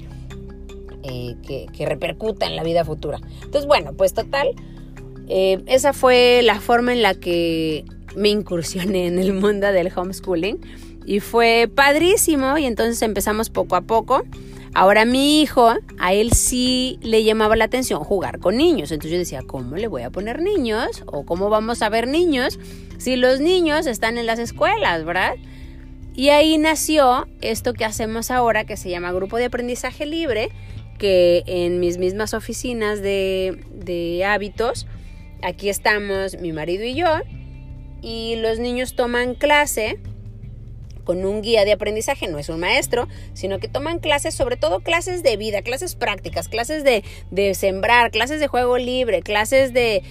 eh, 1.03 1.37
que, 1.47 1.87
repercuta 1.87 2.47
en 2.47 2.57
la 2.57 2.63
vida 2.63 2.85
futura. 2.85 3.21
Entonces, 3.43 3.67
bueno, 3.67 3.93
pues 3.95 4.15
total, 4.15 4.49
eh, 5.29 5.63
esa 5.67 5.93
fue 5.93 6.41
la 6.43 6.61
forma 6.61 6.93
en 6.93 7.03
la 7.03 7.15
que 7.15 7.85
me 8.17 8.29
incursioné 8.29 9.07
en 9.07 9.19
el 9.19 9.33
mundo 9.33 9.73
del 9.73 9.91
homeschooling 9.95 10.61
y 11.05 11.21
fue 11.21 11.71
padrísimo 11.75 12.59
y 12.59 12.67
entonces 12.67 13.03
empezamos 13.03 13.51
poco 13.51 13.77
a 13.77 13.83
poco. 13.83 14.23
Ahora 14.75 15.05
mi 15.05 15.43
hijo, 15.43 15.75
a 15.99 16.13
él 16.15 16.33
sí 16.33 16.99
le 17.03 17.25
llamaba 17.25 17.57
la 17.57 17.65
atención 17.65 18.03
jugar 18.05 18.39
con 18.39 18.57
niños. 18.57 18.91
Entonces 18.91 19.13
yo 19.13 19.19
decía, 19.19 19.43
¿cómo 19.47 19.77
le 19.77 19.87
voy 19.87 20.03
a 20.03 20.11
poner 20.11 20.41
niños? 20.41 21.03
¿O 21.07 21.27
cómo 21.27 21.51
vamos 21.51 21.83
a 21.83 21.91
ver 21.91 22.09
niños 22.09 22.59
si 22.97 23.17
los 23.17 23.41
niños 23.41 23.87
están 23.87 24.17
en 24.17 24.25
las 24.25 24.39
escuelas, 24.39 25.05
verdad? 25.05 25.35
Y 26.15 26.29
ahí 26.31 26.57
nació 26.57 27.27
esto 27.41 27.75
que 27.75 27.85
hacemos 27.85 28.31
ahora 28.31 28.65
que 28.65 28.77
se 28.77 28.91
llama 28.91 29.13
Grupo 29.13 29.37
de 29.37 29.47
Aprendizaje 29.47 30.07
Libre, 30.07 30.51
que 30.99 31.43
en 31.47 31.81
mis 31.81 31.99
mismas 31.99 32.35
oficinas 32.35 33.03
de, 33.03 34.25
hábitos, 34.27 34.87
aquí 35.43 35.69
estamos 35.69 36.39
mi 36.39 36.53
marido 36.53 36.85
y 36.85 36.95
yo, 36.95 37.09
y 38.01 38.37
los 38.37 38.59
niños 38.59 38.95
toman 38.95 39.35
clase 39.35 39.99
con 41.05 41.25
un 41.25 41.43
guía 41.43 41.65
de 41.65 41.73
aprendizaje, 41.73 42.29
no 42.29 42.39
es 42.39 42.49
un 42.49 42.61
maestro, 42.61 43.09
sino 43.33 43.59
que 43.59 43.69
toman 43.69 43.99
clases, 43.99 44.35
sobre 44.35 44.57
todo 44.57 44.81
clases 44.81 45.23
de 45.23 45.37
vida, 45.37 45.63
clases 45.63 45.97
prácticas, 45.97 46.49
clases 46.49 46.85
de, 46.85 47.55
sembrar, 47.55 48.11
clases 48.11 48.41
de 48.41 48.47
juego 48.47 48.79
libre, 48.79 49.23
clases 49.23 49.73
de, 49.73 50.03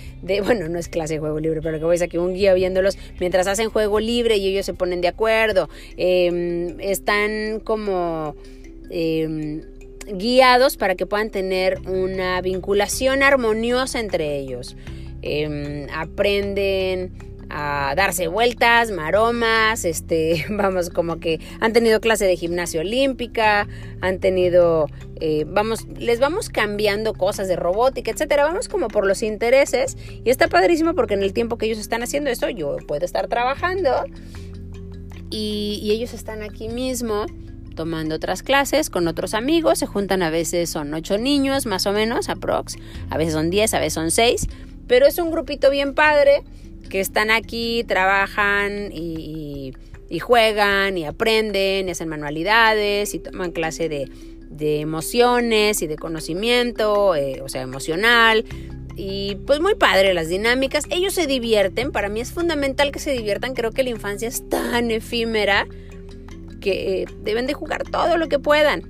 bueno, 0.44 0.68
no 0.68 0.78
es 0.78 0.90
clase 0.90 1.16
de 1.16 1.20
juego 1.20 1.40
libre, 1.40 1.62
pero 1.62 1.80
que 1.80 1.86
voy 1.86 1.98
a 2.00 2.04
aquí 2.04 2.18
un 2.18 2.34
guía 2.34 2.54
viéndolos 2.54 2.98
mientras 3.20 3.48
hacen 3.48 3.70
juego 3.70 4.00
libre 4.00 4.38
y 4.38 4.48
ellos 4.48 4.66
se 4.66 4.74
ponen 4.74 5.02
de 5.02 5.08
acuerdo, 5.08 5.70
em, 5.98 6.80
están 6.80 7.60
como... 7.62 8.36
Em, 8.90 9.62
guiados 10.12 10.78
para 10.78 10.96
que 10.96 11.06
puedan 11.06 11.30
tener 11.30 11.80
una 11.88 12.42
vinculación 12.42 13.24
armoniosa 13.24 14.00
entre 14.00 14.38
ellos. 14.38 14.76
Em, 15.22 15.88
aprenden 15.94 17.32
a 17.54 17.94
darse 17.96 18.28
vueltas, 18.28 18.92
maromas, 18.92 19.84
este, 19.84 20.46
vamos, 20.50 20.90
como 20.90 21.20
que 21.20 21.40
han 21.60 21.74
tenido 21.74 22.00
clase 22.00 22.26
de 22.26 22.38
gimnasia 22.38 22.82
olímpica, 22.82 23.68
han 24.00 24.20
tenido, 24.20 24.88
eh, 25.20 25.46
vamos, 25.48 25.86
les 25.98 26.20
vamos 26.20 26.50
cambiando 26.50 27.14
cosas 27.14 27.48
de 27.48 27.58
robótica, 27.58 28.12
etcétera, 28.12 28.46
vamos 28.46 28.70
como 28.70 28.88
por 28.88 29.06
los 29.06 29.22
intereses 29.22 29.98
y 30.24 30.30
está 30.30 30.48
padrísimo 30.48 30.96
porque 30.96 31.14
en 31.14 31.24
el 31.24 31.34
tiempo 31.34 31.58
que 31.58 31.66
ellos 31.66 31.80
están 31.80 32.04
haciendo 32.04 32.30
eso, 32.30 32.50
yo 32.50 32.78
puedo 32.88 33.06
estar 33.06 33.28
trabajando 33.28 34.06
y, 35.30 35.80
y 35.84 35.92
ellos 35.92 36.14
están 36.14 36.44
aquí 36.44 36.70
mismo 36.70 37.26
tomando 37.76 38.16
otras 38.16 38.44
clases 38.44 38.90
con 38.90 39.08
otros 39.08 39.34
amigos, 39.34 39.80
se 39.80 39.86
juntan 39.86 40.24
a 40.24 40.30
veces 40.30 40.70
son 40.70 40.94
ocho 40.94 41.18
niños 41.18 41.66
más 41.66 41.86
o 41.86 41.94
menos, 41.94 42.30
aprox, 42.30 42.78
a 43.10 43.18
veces 43.18 43.34
son 43.34 43.50
diez, 43.50 43.74
a 43.74 43.80
veces 43.80 43.94
son 43.94 44.12
seis, 44.12 44.48
pero 44.88 45.06
es 45.06 45.18
un 45.18 45.32
grupito 45.32 45.70
bien 45.70 45.94
padre 45.94 46.44
que 46.90 47.00
están 47.00 47.32
aquí, 47.32 47.84
trabajan 47.88 48.92
y, 48.92 49.74
juegan 50.20 50.98
y 50.98 51.06
aprenden 51.06 51.88
y 51.88 51.92
hacen 51.92 52.10
manualidades 52.10 53.14
y 53.14 53.20
toman 53.20 53.52
clase 53.52 53.88
de, 53.88 54.10
emociones 54.82 55.82
y 55.82 55.88
de 55.88 55.96
conocimiento, 55.96 57.16
eh, 57.16 57.42
o 57.42 57.48
sea, 57.48 57.62
emocional. 57.62 58.44
Y 58.98 59.38
pues 59.48 59.62
muy 59.62 59.76
padre 59.76 60.14
las 60.14 60.28
dinámicas. 60.28 60.84
Ellos 60.90 61.14
se 61.14 61.26
divierten, 61.26 61.94
para 61.94 62.10
mí 62.10 62.20
es 62.20 62.34
fundamental 62.34 62.92
que 62.92 63.00
se 63.00 63.12
diviertan, 63.12 63.54
creo 63.54 63.72
que 63.72 63.84
la 63.84 63.90
infancia 63.90 64.28
es 64.28 64.48
tan 64.50 64.92
efímera 64.92 65.66
que 66.62 67.06
deben 67.22 67.48
de 67.48 67.54
jugar 67.54 67.84
todo 67.84 68.18
lo 68.18 68.30
que 68.30 68.40
puedan. 68.40 68.84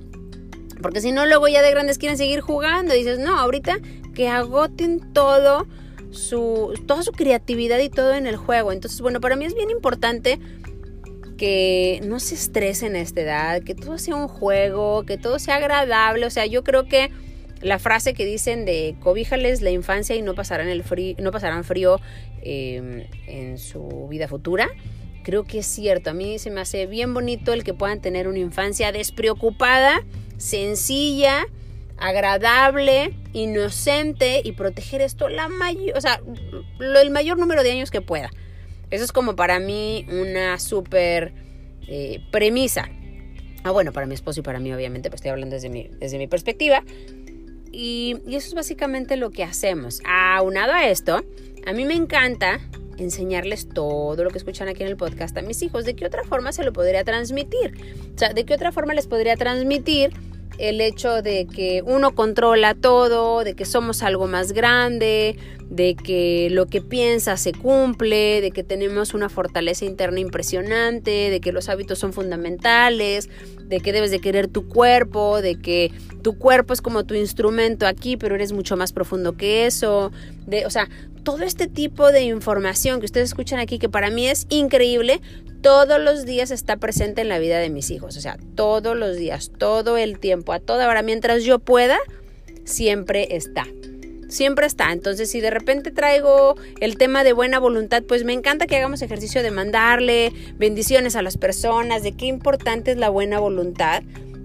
Porque 0.80 1.00
si 1.00 1.12
no, 1.12 1.26
luego 1.26 1.48
ya 1.48 1.62
de 1.62 1.70
grandes 1.70 1.98
quieren 1.98 2.18
seguir 2.18 2.40
jugando. 2.40 2.94
Y 2.94 2.98
dices, 2.98 3.18
no, 3.18 3.38
ahorita 3.38 3.78
que 4.14 4.28
agoten 4.28 5.12
todo 5.12 5.66
su, 6.10 6.74
toda 6.86 7.02
su 7.02 7.12
creatividad 7.12 7.78
y 7.78 7.88
todo 7.88 8.14
en 8.14 8.26
el 8.26 8.36
juego. 8.36 8.72
Entonces, 8.72 9.00
bueno, 9.00 9.20
para 9.20 9.36
mí 9.36 9.44
es 9.44 9.54
bien 9.54 9.70
importante 9.70 10.38
que 11.36 12.00
no 12.04 12.20
se 12.20 12.34
estresen 12.34 12.94
a 12.94 13.00
esta 13.00 13.20
edad, 13.20 13.62
que 13.62 13.74
todo 13.74 13.98
sea 13.98 14.14
un 14.14 14.28
juego, 14.28 15.04
que 15.04 15.18
todo 15.18 15.38
sea 15.38 15.56
agradable. 15.56 16.26
O 16.26 16.30
sea, 16.30 16.46
yo 16.46 16.62
creo 16.62 16.86
que 16.86 17.10
la 17.62 17.78
frase 17.78 18.12
que 18.12 18.24
dicen 18.24 18.64
de 18.64 18.96
cobíjales 19.00 19.62
la 19.62 19.70
infancia 19.70 20.16
y 20.16 20.22
no 20.22 20.34
pasarán, 20.34 20.68
el 20.68 20.82
frío, 20.82 21.16
no 21.18 21.30
pasarán 21.30 21.64
frío 21.64 22.00
em, 22.42 23.04
en 23.26 23.58
su 23.58 24.08
vida 24.08 24.28
futura, 24.28 24.68
creo 25.22 25.44
que 25.44 25.60
es 25.60 25.66
cierto. 25.66 26.10
A 26.10 26.12
mí 26.12 26.38
se 26.38 26.50
me 26.50 26.60
hace 26.60 26.86
bien 26.86 27.14
bonito 27.14 27.52
el 27.52 27.64
que 27.64 27.74
puedan 27.74 28.00
tener 28.00 28.28
una 28.28 28.38
infancia 28.38 28.92
despreocupada, 28.92 30.04
sencilla, 30.36 31.46
agradable, 31.98 33.14
inocente 33.32 34.42
y 34.44 34.52
proteger 34.52 35.00
esto 35.00 35.28
la 35.28 35.48
mayor, 35.48 35.96
o 35.96 36.00
sea, 36.00 36.20
lo, 36.78 37.00
el 37.00 37.10
mayor 37.10 37.38
número 37.38 37.62
de 37.62 37.70
años 37.70 37.90
que 37.90 38.00
pueda. 38.00 38.30
Eso 38.90 39.04
es 39.04 39.12
como 39.12 39.36
para 39.36 39.58
mí 39.58 40.06
una 40.10 40.58
súper 40.58 41.32
eh, 41.88 42.20
premisa. 42.30 42.88
Ah, 43.64 43.70
bueno, 43.70 43.92
para 43.92 44.06
mi 44.06 44.14
esposo 44.14 44.40
y 44.40 44.42
para 44.42 44.58
mí, 44.58 44.72
obviamente, 44.72 45.08
pues 45.08 45.20
estoy 45.20 45.30
hablando 45.30 45.54
desde 45.54 45.70
mi, 45.70 45.88
desde 45.98 46.18
mi 46.18 46.26
perspectiva. 46.26 46.82
Y, 47.70 48.16
y 48.26 48.34
eso 48.34 48.48
es 48.48 48.54
básicamente 48.54 49.16
lo 49.16 49.30
que 49.30 49.44
hacemos. 49.44 50.00
Aunado 50.04 50.72
a 50.72 50.88
esto, 50.88 51.24
a 51.64 51.72
mí 51.72 51.84
me 51.84 51.94
encanta 51.94 52.60
enseñarles 52.98 53.68
todo 53.68 54.24
lo 54.24 54.30
que 54.30 54.38
escuchan 54.38 54.68
aquí 54.68 54.82
en 54.82 54.88
el 54.88 54.96
podcast 54.96 55.36
a 55.38 55.42
mis 55.42 55.62
hijos. 55.62 55.84
¿De 55.84 55.94
qué 55.94 56.06
otra 56.06 56.24
forma 56.24 56.52
se 56.52 56.64
lo 56.64 56.72
podría 56.72 57.04
transmitir? 57.04 57.74
O 58.14 58.18
sea, 58.18 58.32
¿de 58.32 58.44
qué 58.44 58.54
otra 58.54 58.72
forma 58.72 58.94
les 58.94 59.06
podría 59.06 59.36
transmitir 59.36 60.12
el 60.58 60.80
hecho 60.80 61.22
de 61.22 61.46
que 61.46 61.82
uno 61.84 62.14
controla 62.14 62.74
todo, 62.74 63.44
de 63.44 63.54
que 63.54 63.64
somos 63.64 64.02
algo 64.02 64.26
más 64.26 64.52
grande, 64.52 65.36
de 65.72 65.94
que 65.94 66.48
lo 66.50 66.66
que 66.66 66.82
piensa 66.82 67.38
se 67.38 67.52
cumple, 67.52 68.42
de 68.42 68.50
que 68.50 68.62
tenemos 68.62 69.14
una 69.14 69.30
fortaleza 69.30 69.86
interna 69.86 70.20
impresionante, 70.20 71.30
de 71.30 71.40
que 71.40 71.50
los 71.50 71.70
hábitos 71.70 71.98
son 71.98 72.12
fundamentales, 72.12 73.30
de 73.64 73.80
que 73.80 73.94
debes 73.94 74.10
de 74.10 74.20
querer 74.20 74.48
tu 74.48 74.68
cuerpo, 74.68 75.40
de 75.40 75.58
que 75.58 75.90
tu 76.20 76.36
cuerpo 76.36 76.74
es 76.74 76.82
como 76.82 77.04
tu 77.04 77.14
instrumento 77.14 77.86
aquí, 77.86 78.18
pero 78.18 78.34
eres 78.34 78.52
mucho 78.52 78.76
más 78.76 78.92
profundo 78.92 79.38
que 79.38 79.64
eso, 79.64 80.12
de, 80.46 80.66
o 80.66 80.70
sea, 80.70 80.90
todo 81.22 81.42
este 81.42 81.68
tipo 81.68 82.12
de 82.12 82.20
información 82.20 83.00
que 83.00 83.06
ustedes 83.06 83.30
escuchan 83.30 83.58
aquí 83.58 83.78
que 83.78 83.88
para 83.88 84.10
mí 84.10 84.28
es 84.28 84.46
increíble, 84.50 85.22
todos 85.62 85.98
los 85.98 86.26
días 86.26 86.50
está 86.50 86.76
presente 86.76 87.22
en 87.22 87.30
la 87.30 87.38
vida 87.38 87.58
de 87.60 87.70
mis 87.70 87.90
hijos. 87.90 88.18
O 88.18 88.20
sea, 88.20 88.36
todos 88.56 88.94
los 88.94 89.16
días, 89.16 89.50
todo 89.56 89.96
el 89.96 90.18
tiempo, 90.18 90.52
a 90.52 90.60
toda 90.60 90.86
hora, 90.86 91.00
mientras 91.00 91.44
yo 91.44 91.60
pueda, 91.60 91.96
siempre 92.64 93.34
está. 93.36 93.64
Siempre 94.32 94.66
está. 94.66 94.92
Entonces, 94.92 95.30
si 95.30 95.42
de 95.42 95.50
repente 95.50 95.90
traigo 95.90 96.56
el 96.80 96.96
tema 96.96 97.22
de 97.22 97.34
buena 97.34 97.58
voluntad, 97.58 98.02
pues 98.02 98.24
me 98.24 98.32
encanta 98.32 98.66
que 98.66 98.76
hagamos 98.76 99.02
ejercicio 99.02 99.42
de 99.42 99.50
mandarle 99.50 100.32
bendiciones 100.56 101.16
a 101.16 101.22
las 101.22 101.36
personas, 101.36 102.02
de 102.02 102.12
qué 102.12 102.24
importante 102.24 102.92
es 102.92 102.96
la 102.96 103.10
buena 103.10 103.40
voluntad 103.40 104.02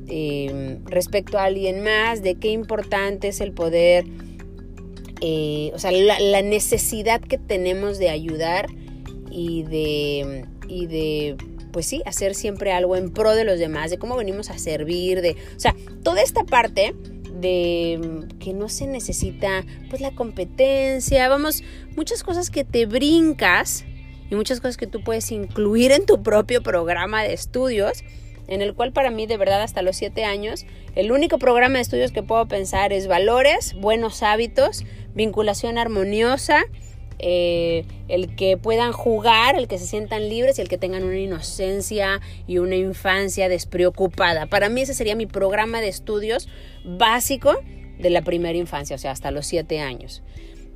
eh, 0.09 0.79
respecto 0.87 1.39
a 1.39 1.45
alguien 1.45 1.85
más, 1.85 2.21
de 2.21 2.35
qué 2.35 2.49
importante 2.49 3.29
es 3.29 3.39
el 3.39 3.53
poder, 3.53 4.03
eh, 5.21 5.71
o 5.73 5.79
sea, 5.79 5.91
la 5.93 6.41
necesidad 6.41 7.21
que 7.21 7.37
tenemos 7.37 7.97
de 7.97 8.09
ayudar 8.09 8.67
y 9.31 9.63
de 9.63 10.45
y 10.67 10.87
de 10.87 11.37
pues 11.71 11.85
sí, 11.85 12.01
hacer 12.05 12.35
siempre 12.35 12.71
algo 12.71 12.95
en 12.95 13.11
pro 13.11 13.35
de 13.35 13.43
los 13.43 13.59
demás, 13.59 13.91
de 13.91 13.97
cómo 13.97 14.17
venimos 14.17 14.49
a 14.49 14.57
servir, 14.57 15.21
de, 15.21 15.37
o 15.55 15.59
sea, 15.59 15.75
toda 16.01 16.23
esta 16.23 16.43
parte 16.43 16.95
de 17.39 18.27
que 18.39 18.53
no 18.53 18.69
se 18.69 18.87
necesita 18.87 19.65
pues 19.89 20.01
la 20.01 20.11
competencia, 20.11 21.27
vamos, 21.29 21.63
muchas 21.95 22.23
cosas 22.23 22.49
que 22.49 22.63
te 22.63 22.85
brincas 22.85 23.85
y 24.29 24.35
muchas 24.35 24.59
cosas 24.59 24.77
que 24.77 24.87
tú 24.87 25.03
puedes 25.03 25.31
incluir 25.31 25.91
en 25.91 26.05
tu 26.05 26.21
propio 26.21 26.61
programa 26.61 27.23
de 27.23 27.33
estudios, 27.33 28.03
en 28.47 28.61
el 28.61 28.73
cual 28.73 28.93
para 28.93 29.11
mí 29.11 29.27
de 29.27 29.37
verdad 29.37 29.61
hasta 29.61 29.81
los 29.81 29.95
siete 29.95 30.23
años, 30.23 30.65
el 30.95 31.11
único 31.11 31.37
programa 31.37 31.75
de 31.75 31.81
estudios 31.81 32.11
que 32.11 32.23
puedo 32.23 32.47
pensar 32.47 32.93
es 32.93 33.07
valores, 33.07 33.73
buenos 33.73 34.23
hábitos, 34.23 34.83
vinculación 35.13 35.77
armoniosa, 35.77 36.63
eh, 37.19 37.85
el 38.07 38.35
que 38.35 38.57
puedan 38.57 38.91
jugar, 38.91 39.57
el 39.57 39.67
que 39.67 39.77
se 39.79 39.87
sientan 39.87 40.29
libres 40.29 40.59
y 40.59 40.61
el 40.61 40.69
que 40.69 40.77
tengan 40.77 41.03
una 41.03 41.17
inocencia 41.17 42.21
y 42.47 42.59
una 42.59 42.75
infancia 42.75 43.49
despreocupada. 43.49 44.45
Para 44.45 44.69
mí 44.69 44.81
ese 44.81 44.93
sería 44.93 45.15
mi 45.15 45.25
programa 45.25 45.81
de 45.81 45.87
estudios 45.87 46.47
básico 46.85 47.55
de 47.97 48.09
la 48.09 48.21
primera 48.21 48.57
infancia, 48.57 48.95
o 48.95 48.99
sea, 48.99 49.11
hasta 49.11 49.31
los 49.31 49.47
siete 49.47 49.79
años. 49.79 50.21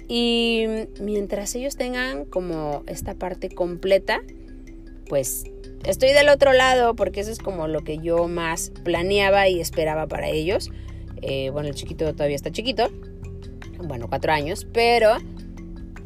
Y 0.08 0.66
mientras 1.00 1.56
ellos 1.56 1.78
tengan 1.78 2.26
como 2.26 2.84
esta 2.88 3.14
parte 3.14 3.50
completa, 3.50 4.22
pues 5.08 5.46
estoy 5.86 6.12
del 6.12 6.30
otro 6.30 6.54
lado 6.54 6.96
porque 6.96 7.22
eso 7.22 7.32
es 7.32 7.40
como 7.40 7.68
lo 7.68 7.82
que 7.84 8.00
yo 8.00 8.28
más 8.28 8.72
planeaba 8.84 9.48
y 9.48 9.62
esperaba 9.62 10.08
para 10.08 10.30
ellos. 10.30 10.72
Eh, 11.22 11.50
bueno, 11.52 11.70
el 11.70 11.76
chiquito 11.76 12.12
todavía 12.14 12.36
está 12.36 12.52
chiquito, 12.52 12.90
bueno, 13.84 14.08
cuatro 14.10 14.32
años, 14.32 14.68
pero 14.74 15.18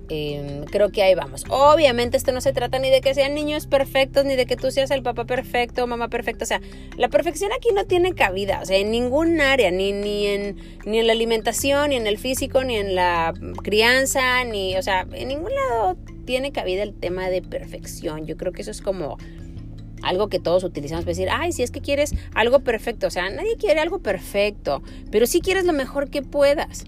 Em, 0.09 0.65
creo 0.65 0.91
que 0.91 1.01
ahí 1.01 1.15
vamos. 1.15 1.45
Obviamente 1.49 2.17
esto 2.17 2.31
no 2.31 2.41
se 2.41 2.53
trata 2.53 2.77
ni 2.77 2.89
de 2.89 3.01
que 3.01 3.13
sean 3.13 3.33
niños 3.33 3.65
perfectos, 3.65 4.23
ni 4.25 4.35
de 4.35 4.45
que 4.45 4.55
tú 4.55 4.69
seas 4.69 4.91
el 4.91 5.01
papá 5.01 5.25
perfecto 5.25 5.87
mamá 5.87 6.09
perfecta. 6.09 6.43
O 6.43 6.47
sea, 6.47 6.61
la 6.97 7.09
perfección 7.09 7.51
aquí 7.51 7.69
no 7.73 7.85
tiene 7.85 8.13
cabida, 8.13 8.59
o 8.61 8.65
sea, 8.65 8.77
en 8.77 8.91
ningún 8.91 9.41
área, 9.41 9.71
ni, 9.71 9.91
ni, 9.91 10.27
en, 10.27 10.57
ni 10.85 10.99
en 10.99 11.07
la 11.07 11.13
alimentación, 11.13 11.89
ni 11.89 11.95
en 11.95 12.07
el 12.07 12.17
físico, 12.17 12.63
ni 12.63 12.75
en 12.75 12.95
la 12.95 13.33
crianza, 13.63 14.43
ni, 14.43 14.75
o 14.77 14.81
sea, 14.81 15.07
en 15.11 15.27
ningún 15.27 15.51
lado 15.53 15.97
tiene 16.25 16.51
cabida 16.51 16.83
el 16.83 16.93
tema 16.93 17.29
de 17.29 17.41
perfección. 17.41 18.25
Yo 18.25 18.37
creo 18.37 18.51
que 18.51 18.61
eso 18.61 18.71
es 18.71 18.81
como 18.81 19.17
algo 20.03 20.29
que 20.29 20.39
todos 20.39 20.63
utilizamos 20.63 21.03
para 21.03 21.11
decir, 21.13 21.29
ay, 21.31 21.51
si 21.51 21.63
es 21.63 21.71
que 21.71 21.81
quieres 21.81 22.13
algo 22.35 22.59
perfecto, 22.59 23.07
o 23.07 23.11
sea, 23.11 23.29
nadie 23.29 23.57
quiere 23.57 23.79
algo 23.79 23.99
perfecto, 23.99 24.83
pero 25.11 25.25
sí 25.25 25.41
quieres 25.41 25.65
lo 25.65 25.73
mejor 25.73 26.09
que 26.09 26.21
puedas. 26.21 26.85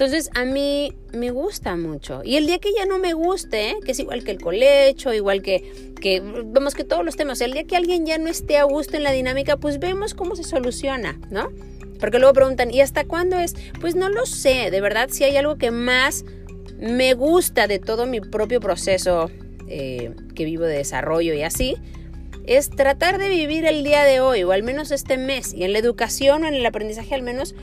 Entonces 0.00 0.30
a 0.32 0.46
mí 0.46 0.94
me 1.12 1.30
gusta 1.30 1.76
mucho. 1.76 2.22
Y 2.24 2.36
el 2.36 2.46
día 2.46 2.58
que 2.58 2.72
ya 2.72 2.86
no 2.86 2.98
me 2.98 3.12
guste, 3.12 3.76
que 3.84 3.92
es 3.92 3.98
igual 3.98 4.24
que 4.24 4.30
el 4.30 4.40
colecho, 4.40 5.12
igual 5.12 5.42
que, 5.42 5.92
que 6.00 6.20
vemos 6.20 6.74
que 6.74 6.84
todos 6.84 7.04
los 7.04 7.16
temas, 7.16 7.42
el 7.42 7.52
día 7.52 7.64
que 7.64 7.76
alguien 7.76 8.06
ya 8.06 8.16
no 8.16 8.30
esté 8.30 8.56
a 8.56 8.64
gusto 8.64 8.96
en 8.96 9.02
la 9.02 9.12
dinámica, 9.12 9.58
pues 9.58 9.78
vemos 9.78 10.14
cómo 10.14 10.36
se 10.36 10.42
soluciona, 10.44 11.20
¿no? 11.30 11.52
Porque 11.98 12.18
luego 12.18 12.32
preguntan, 12.32 12.70
¿y 12.70 12.80
hasta 12.80 13.04
cuándo 13.04 13.38
es? 13.38 13.54
Pues 13.78 13.94
no 13.94 14.08
lo 14.08 14.24
sé, 14.24 14.70
de 14.70 14.80
verdad, 14.80 15.10
si 15.10 15.24
hay 15.24 15.36
algo 15.36 15.58
que 15.58 15.70
más 15.70 16.24
me 16.78 17.12
gusta 17.12 17.66
de 17.66 17.78
todo 17.78 18.06
mi 18.06 18.22
propio 18.22 18.58
proceso 18.58 19.30
eh, 19.68 20.14
que 20.34 20.46
vivo 20.46 20.64
de 20.64 20.78
desarrollo 20.78 21.34
y 21.34 21.42
así, 21.42 21.76
es 22.50 22.68
tratar 22.68 23.18
de 23.18 23.28
vivir 23.28 23.64
el 23.64 23.84
día 23.84 24.02
de 24.02 24.18
hoy, 24.18 24.42
o 24.42 24.50
al 24.50 24.64
menos 24.64 24.90
este 24.90 25.16
mes, 25.16 25.54
y 25.54 25.62
en 25.62 25.72
la 25.72 25.78
educación 25.78 26.42
o 26.42 26.48
en 26.48 26.54
el 26.54 26.66
aprendizaje 26.66 27.14
al 27.14 27.22
menos 27.22 27.54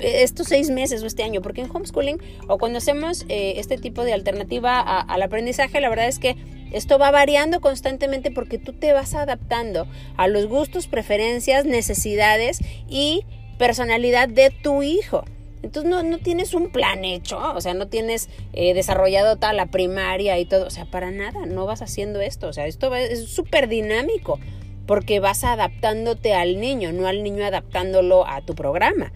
estos 0.00 0.48
seis 0.48 0.70
meses 0.70 1.02
o 1.02 1.06
este 1.06 1.22
año, 1.22 1.42
porque 1.42 1.60
en 1.60 1.68
homeschooling 1.70 2.16
o 2.48 2.56
cuando 2.56 2.78
hacemos 2.78 3.26
eh, 3.28 3.54
este 3.58 3.76
tipo 3.76 4.02
de 4.02 4.14
alternativa 4.14 4.80
al 4.80 5.22
aprendizaje, 5.22 5.78
la 5.82 5.90
verdad 5.90 6.08
es 6.08 6.18
que 6.18 6.36
esto 6.72 6.98
va 6.98 7.10
variando 7.10 7.60
constantemente 7.60 8.30
porque 8.30 8.56
tú 8.56 8.72
te 8.72 8.94
vas 8.94 9.14
adaptando 9.14 9.86
a 10.16 10.26
los 10.26 10.46
gustos, 10.46 10.86
preferencias, 10.86 11.66
necesidades 11.66 12.60
y 12.88 13.26
personalidad 13.58 14.26
de 14.26 14.48
tu 14.48 14.82
hijo. 14.82 15.26
Entonces 15.62 15.90
no, 15.90 16.18
tienes 16.18 16.54
un 16.54 16.70
plan 16.70 17.04
hecho, 17.04 17.38
o 17.38 17.60
sea, 17.60 17.74
no 17.74 17.88
tienes 17.88 18.30
eh, 18.52 18.72
desarrollado 18.72 19.36
toda 19.36 19.52
la 19.52 19.66
primaria 19.66 20.38
y 20.38 20.46
todo, 20.46 20.66
o 20.66 20.70
sea, 20.70 20.86
para 20.86 21.10
nada, 21.10 21.44
no 21.44 21.66
vas 21.66 21.82
haciendo 21.82 22.20
esto, 22.20 22.48
o 22.48 22.52
sea, 22.52 22.66
esto 22.66 22.94
es 22.94 23.28
súper 23.28 23.68
dinámico 23.68 24.38
porque 24.86 25.20
vas 25.20 25.44
adaptándote 25.44 26.34
al 26.34 26.60
niño, 26.60 26.92
no 26.92 27.06
al 27.06 27.22
niño 27.22 27.44
adaptándolo 27.44 28.26
a 28.26 28.40
tu 28.40 28.54
programa. 28.54 29.12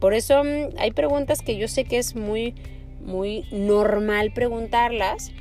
Por 0.00 0.12
eso 0.12 0.42
mm, 0.42 0.76
hay 0.78 0.90
preguntas 0.90 1.40
que 1.40 1.56
yo 1.56 1.68
sé 1.68 1.84
que 1.84 1.98
es 1.98 2.16
muy, 2.16 2.54
muy 3.04 3.44
normal 3.52 4.32
preguntarlas, 4.32 5.32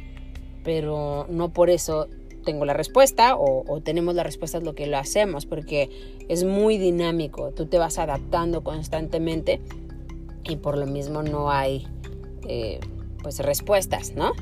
pero 0.63 1.25
no 1.29 1.53
por 1.53 1.69
eso 1.69 2.07
tengo 2.45 2.65
la 2.65 2.73
respuesta 2.73 3.35
o, 3.35 3.63
o, 3.67 3.81
tenemos 3.81 4.13
la 4.13 4.23
respuesta 4.23 4.57
es 4.57 4.63
lo 4.63 4.75
que 4.75 4.85
lo 4.85 4.97
hacemos, 4.97 5.45
porque 5.45 5.89
es 6.29 6.43
muy 6.43 6.77
dinámico, 6.77 7.51
tú 7.51 7.65
te 7.65 7.77
vas 7.77 7.97
adaptando 7.97 8.63
constantemente 8.63 9.59
y 10.43 10.57
por 10.57 10.77
lo 10.77 10.85
mismo 10.85 11.23
no 11.23 11.51
hay 11.51 11.87
eh, 12.47 12.79
pues 13.21 13.39
respuestas, 13.39 14.13
¿no? 14.15 14.33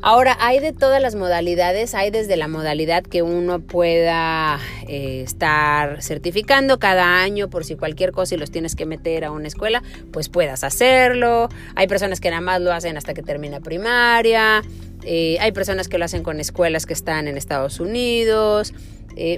Ahora, 0.00 0.36
hay 0.38 0.60
de 0.60 0.72
todas 0.72 1.02
las 1.02 1.16
modalidades, 1.16 1.92
hay 1.94 2.12
desde 2.12 2.36
la 2.36 2.46
modalidad 2.46 3.02
que 3.02 3.22
uno 3.22 3.58
pueda 3.58 4.60
eh, 4.86 5.22
estar 5.24 6.00
certificando 6.02 6.78
cada 6.78 7.20
año 7.20 7.50
por 7.50 7.64
si 7.64 7.74
cualquier 7.74 8.12
cosa 8.12 8.36
y 8.36 8.38
los 8.38 8.52
tienes 8.52 8.76
que 8.76 8.86
meter 8.86 9.24
a 9.24 9.32
una 9.32 9.48
escuela, 9.48 9.82
pues 10.12 10.28
puedas 10.28 10.62
hacerlo. 10.62 11.48
Hay 11.74 11.88
personas 11.88 12.20
que 12.20 12.30
nada 12.30 12.42
más 12.42 12.60
lo 12.60 12.72
hacen 12.72 12.96
hasta 12.96 13.12
que 13.12 13.22
termina 13.22 13.58
primaria. 13.58 14.62
Eh, 15.02 15.36
hay 15.40 15.50
personas 15.50 15.88
que 15.88 15.98
lo 15.98 16.04
hacen 16.04 16.22
con 16.22 16.38
escuelas 16.38 16.86
que 16.86 16.92
están 16.92 17.26
en 17.26 17.36
Estados 17.36 17.80
Unidos. 17.80 18.74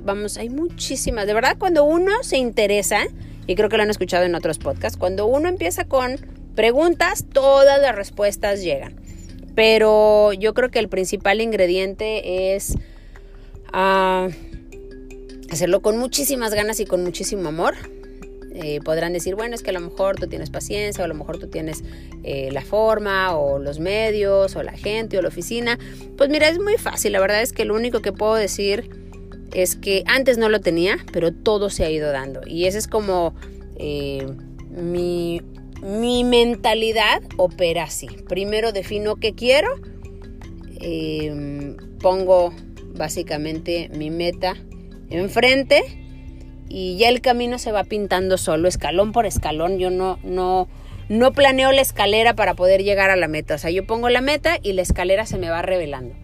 vamos, 0.03 0.37
hay 0.37 0.51
muchísimas. 0.51 1.27
De 1.27 1.33
verdad, 1.33 1.57
cuando 1.59 1.85
uno 1.85 2.23
se 2.23 2.37
interesa, 2.37 3.07
y 3.51 3.57
creo 3.57 3.69
que 3.69 3.77
lo 3.77 3.83
han 3.83 3.91
escuchado 3.91 4.25
en 4.25 4.37
otros 4.37 4.59
podcasts, 4.59 4.97
cuando 4.97 5.27
uno 5.27 5.49
empieza 5.49 5.85
con 5.85 6.19
preguntas, 6.55 7.25
todas 7.33 7.83
las 7.83 7.97
respuestas 7.97 8.63
llegan. 8.63 8.95
Pero 9.57 10.33
yo 10.33 10.55
creo 10.55 10.71
que 10.71 10.79
el 10.79 10.89
principal 10.89 11.41
ingrediente 11.41 12.55
es 12.55 12.77
ah, 13.73 14.29
hacerlo 15.51 15.83
con 15.83 15.99
muchísimas 15.99 16.55
ganas 16.55 16.79
y 16.79 16.85
con 16.87 17.03
muchísimo 17.03 17.49
amor. 17.49 17.75
Eh, 18.55 18.79
podrán 18.85 19.13
decir, 19.13 19.35
bueno, 19.35 19.57
es 19.57 19.65
que 19.65 19.71
a 19.71 19.73
lo 19.73 19.81
mejor 19.81 20.15
tú 20.15 20.29
tienes 20.29 20.49
paciencia, 20.49 21.03
o 21.03 21.05
a 21.07 21.09
lo 21.09 21.15
mejor 21.15 21.39
tú 21.39 21.49
tienes 21.49 21.83
eh, 22.23 22.51
la 22.53 22.63
forma, 22.63 23.37
o 23.37 23.59
los 23.59 23.81
medios, 23.81 24.55
o 24.55 24.63
la 24.63 24.79
gente, 24.79 25.19
o 25.19 25.23
la 25.23 25.29
oficina. 25.29 25.77
Pues 26.17 26.31
mira, 26.31 26.49
es 26.49 26.61
muy 26.61 26.79
fácil. 26.79 27.11
La 27.11 27.21
verdad 27.21 27.43
es 27.43 27.53
que 27.53 27.65
lo 27.65 27.75
único 27.75 28.01
que 28.01 28.13
puedo 28.13 28.37
decir 28.37 29.10
es 29.53 29.77
que 29.77 30.05
antes 30.07 30.39
no 30.39 30.49
lo 30.49 30.61
tenía, 30.61 30.99
pero 31.13 31.33
todo 31.33 31.71
se 31.71 31.85
ha 31.85 31.91
ido 31.91 32.13
dando. 32.13 32.41
Y 32.47 32.67
esa 32.67 32.79
es 32.79 32.87
como 32.87 33.35
eh, 33.77 34.27
mi, 34.71 35.43
mi, 35.83 36.25
mentalidad 36.25 37.23
opera 37.37 37.85
así. 37.85 38.09
Primero 38.29 38.73
defino 38.73 39.17
qué 39.17 39.35
quiero, 39.35 39.69
pongo 42.01 42.53
básicamente 42.95 43.91
mi 43.95 44.11
meta 44.11 44.57
enfrente 45.11 45.83
y 46.69 46.97
ya 46.97 47.09
el 47.09 47.21
camino 47.21 47.59
se 47.59 47.73
va 47.73 47.83
pintando 47.83 48.39
solo, 48.39 48.69
escalón 48.69 49.11
por 49.11 49.27
escalón. 49.27 49.79
Yo 49.79 49.91
no, 49.91 50.21
no, 50.23 50.69
no 51.09 51.33
planeo 51.33 51.73
la 51.73 51.81
escalera 51.81 52.35
para 52.37 52.55
poder 52.55 52.85
llegar 52.85 53.11
a 53.11 53.17
la 53.17 53.27
meta. 53.27 53.57
O 53.57 53.59
sea, 53.59 53.71
yo 53.71 53.85
pongo 53.87 54.09
la 54.09 54.21
meta 54.21 54.59
y 54.63 54.73
la 54.73 54.83
escalera 54.83 55.27
se 55.27 55.37
me 55.37 55.51
va 55.51 55.63
revelando. 55.63 56.15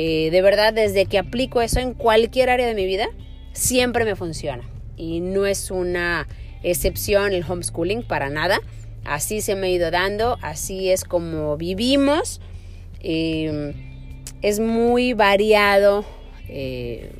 Eh, 0.00 0.30
de 0.30 0.42
verdad, 0.42 0.72
desde 0.72 1.06
que 1.06 1.18
aplico 1.18 1.60
eso 1.60 1.80
en 1.80 1.92
cualquier 1.92 2.50
área 2.50 2.68
de 2.68 2.74
mi 2.74 2.86
vida, 2.86 3.08
siempre 3.52 4.04
me 4.04 4.14
funciona. 4.14 4.62
Y 4.96 5.18
no 5.18 5.44
es 5.44 5.72
una 5.72 6.28
excepción 6.62 7.32
el 7.32 7.42
homeschooling 7.42 8.04
para 8.04 8.30
nada. 8.30 8.60
Así 9.04 9.40
se 9.40 9.56
me 9.56 9.66
ha 9.66 9.70
ido 9.70 9.90
dando, 9.90 10.38
así 10.40 10.88
es 10.88 11.02
como 11.02 11.56
vivimos. 11.56 12.40
Eh, 13.00 13.74
es 14.40 14.60
muy 14.60 15.14
variado 15.14 16.04
eh, 16.48 17.10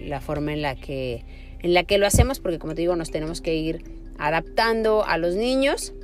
la 0.00 0.20
forma 0.20 0.52
en 0.52 0.62
la 0.62 0.74
que 0.74 1.22
en 1.62 1.72
la 1.72 1.84
que 1.84 1.98
lo 1.98 2.06
hacemos 2.06 2.40
porque 2.40 2.58
como 2.58 2.74
te 2.74 2.80
digo 2.80 2.96
nos 2.96 3.12
tenemos 3.12 3.40
que 3.40 3.54
ir 3.54 3.84
adaptando 4.18 5.04
a 5.06 5.18
los 5.18 5.34
niños 5.34 5.94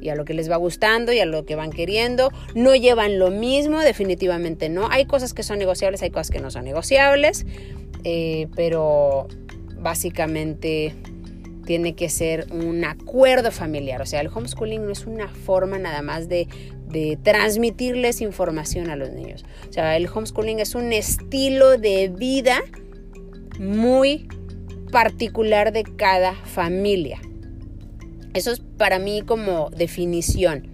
y 0.00 0.08
a 0.08 0.14
lo 0.14 0.24
que 0.24 0.34
les 0.34 0.50
va 0.50 0.56
gustando 0.56 1.12
y 1.12 1.20
a 1.20 1.26
lo 1.26 1.44
que 1.44 1.56
van 1.56 1.70
queriendo. 1.70 2.30
No 2.54 2.74
llevan 2.74 3.18
lo 3.18 3.30
mismo, 3.30 3.80
definitivamente 3.80 4.68
no. 4.68 4.88
Hay 4.90 5.06
cosas 5.06 5.34
que 5.34 5.42
son 5.42 5.58
negociables, 5.58 6.02
hay 6.02 6.10
cosas 6.10 6.30
que 6.30 6.40
no 6.40 6.50
son 6.50 6.64
negociables, 6.64 7.46
eh, 8.04 8.48
pero 8.56 9.28
básicamente 9.78 10.94
tiene 11.66 11.94
que 11.94 12.08
ser 12.08 12.46
un 12.50 12.84
acuerdo 12.84 13.52
familiar. 13.52 14.02
O 14.02 14.06
sea, 14.06 14.20
el 14.20 14.28
homeschooling 14.28 14.84
no 14.84 14.92
es 14.92 15.06
una 15.06 15.28
forma 15.28 15.78
nada 15.78 16.02
más 16.02 16.28
de, 16.28 16.48
de 16.88 17.18
transmitirles 17.22 18.20
información 18.20 18.90
a 18.90 18.96
los 18.96 19.10
niños. 19.10 19.44
O 19.68 19.72
sea, 19.72 19.96
el 19.96 20.08
homeschooling 20.12 20.58
es 20.60 20.74
un 20.74 20.92
estilo 20.92 21.78
de 21.78 22.08
vida 22.08 22.60
muy 23.58 24.26
particular 24.90 25.72
de 25.72 25.84
cada 25.84 26.34
familia. 26.34 27.20
Eso 28.34 28.52
es 28.52 28.60
para 28.60 28.98
mí 28.98 29.22
como 29.22 29.70
definición. 29.70 30.68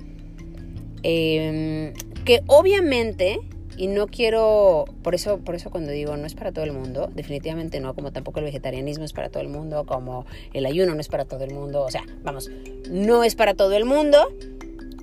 Em, 1.02 1.94
que 2.24 2.42
obviamente, 2.46 3.38
y 3.76 3.86
no 3.86 4.08
quiero, 4.08 4.84
por 5.02 5.14
eso, 5.14 5.38
por 5.38 5.54
eso 5.54 5.70
cuando 5.70 5.92
digo 5.92 6.16
no 6.16 6.26
es 6.26 6.34
para 6.34 6.52
todo 6.52 6.64
el 6.64 6.72
mundo, 6.72 7.10
definitivamente 7.14 7.78
no, 7.80 7.94
como 7.94 8.12
tampoco 8.12 8.40
el 8.40 8.46
vegetarianismo 8.46 9.04
es 9.04 9.12
para 9.12 9.28
todo 9.28 9.42
el 9.42 9.48
mundo, 9.48 9.84
como 9.86 10.26
el 10.52 10.66
ayuno 10.66 10.94
no 10.94 11.00
es 11.00 11.08
para 11.08 11.24
todo 11.24 11.44
el 11.44 11.54
mundo, 11.54 11.82
o 11.82 11.90
sea, 11.90 12.02
vamos, 12.22 12.50
no 12.90 13.22
es 13.24 13.36
para 13.36 13.54
todo 13.54 13.74
el 13.74 13.84
mundo. 13.84 14.18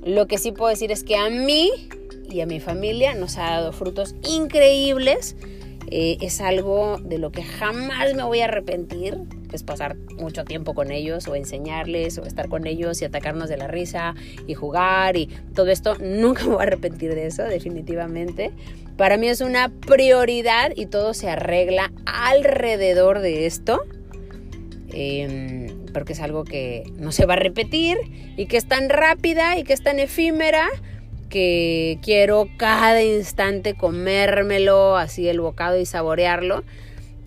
Lo 0.06 0.28
que 0.28 0.38
sí 0.38 0.52
puedo 0.52 0.70
decir 0.70 0.92
es 0.92 1.04
que 1.04 1.16
a 1.16 1.30
mí 1.30 1.72
y 2.30 2.42
a 2.42 2.46
mi 2.46 2.60
familia 2.60 3.16
nos 3.16 3.38
ha 3.38 3.44
dado 3.44 3.72
frutos 3.72 4.16
increíbles 4.30 5.36
eh, 5.96 6.18
es 6.22 6.42
algo 6.42 6.98
de 6.98 7.20
lo 7.20 7.32
que 7.32 7.44
jamás 7.44 8.16
me 8.16 8.24
voy 8.24 8.40
a 8.40 8.46
arrepentir, 8.46 9.16
que 9.48 9.56
es 9.56 9.62
pasar 9.62 9.96
mucho 10.18 10.44
tiempo 10.44 10.74
con 10.74 10.90
ellos 10.90 11.28
o 11.28 11.36
enseñarles 11.36 12.18
o 12.18 12.26
estar 12.26 12.50
con 12.50 12.66
ellos 12.66 13.00
y 13.04 13.06
atacarnos 13.06 13.48
de 13.48 13.58
la 13.58 13.68
risa 13.68 14.16
y 14.48 14.56
jugar 14.56 15.18
y 15.18 15.28
todo 15.54 15.68
esto. 15.68 15.96
Nunca 16.00 16.44
me 16.48 16.54
voy 16.54 16.62
a 16.62 16.64
arrepentir 16.64 17.14
de 17.14 17.28
eso, 17.28 17.44
definitivamente. 17.44 18.50
Para 18.98 19.18
mí 19.18 19.28
es 19.28 19.42
una 19.42 19.70
prioridad 19.70 20.72
y 20.76 20.88
todo 20.88 21.14
se 21.14 21.30
arregla 21.30 21.94
alrededor 22.08 23.20
de 23.20 23.46
esto. 23.46 23.84
Em, 24.88 25.86
porque 25.94 26.14
es 26.14 26.22
algo 26.22 26.44
que 26.44 26.92
no 26.98 27.12
se 27.12 27.28
va 27.28 27.34
a 27.36 27.38
repetir 27.38 28.00
y 28.36 28.48
que 28.48 28.58
es 28.58 28.68
tan 28.68 28.90
rápida 28.90 29.60
y 29.60 29.64
que 29.64 29.74
es 29.74 29.84
tan 29.84 30.00
efímera 30.00 30.70
que 31.34 31.98
quiero 32.04 32.48
cada 32.58 33.02
instante 33.02 33.74
comérmelo, 33.74 34.98
así 34.98 35.28
el 35.28 35.42
bocado 35.42 35.80
y 35.80 35.86
saborearlo. 35.88 36.64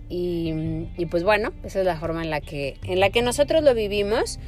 Y, 0.09 0.55
y, 0.97 1.07
pues 1.07 1.25
bueno, 1.25 1.53
esa 1.65 1.81
es 1.81 1.87
la 1.87 1.97
forma 1.97 2.23
en 2.23 2.31
la 2.31 2.41
que, 2.41 2.77
en 2.85 3.01
la 3.01 3.11
que 3.11 3.23
nosotros 3.23 3.65
lo 3.65 3.75
vivimos. 3.75 4.39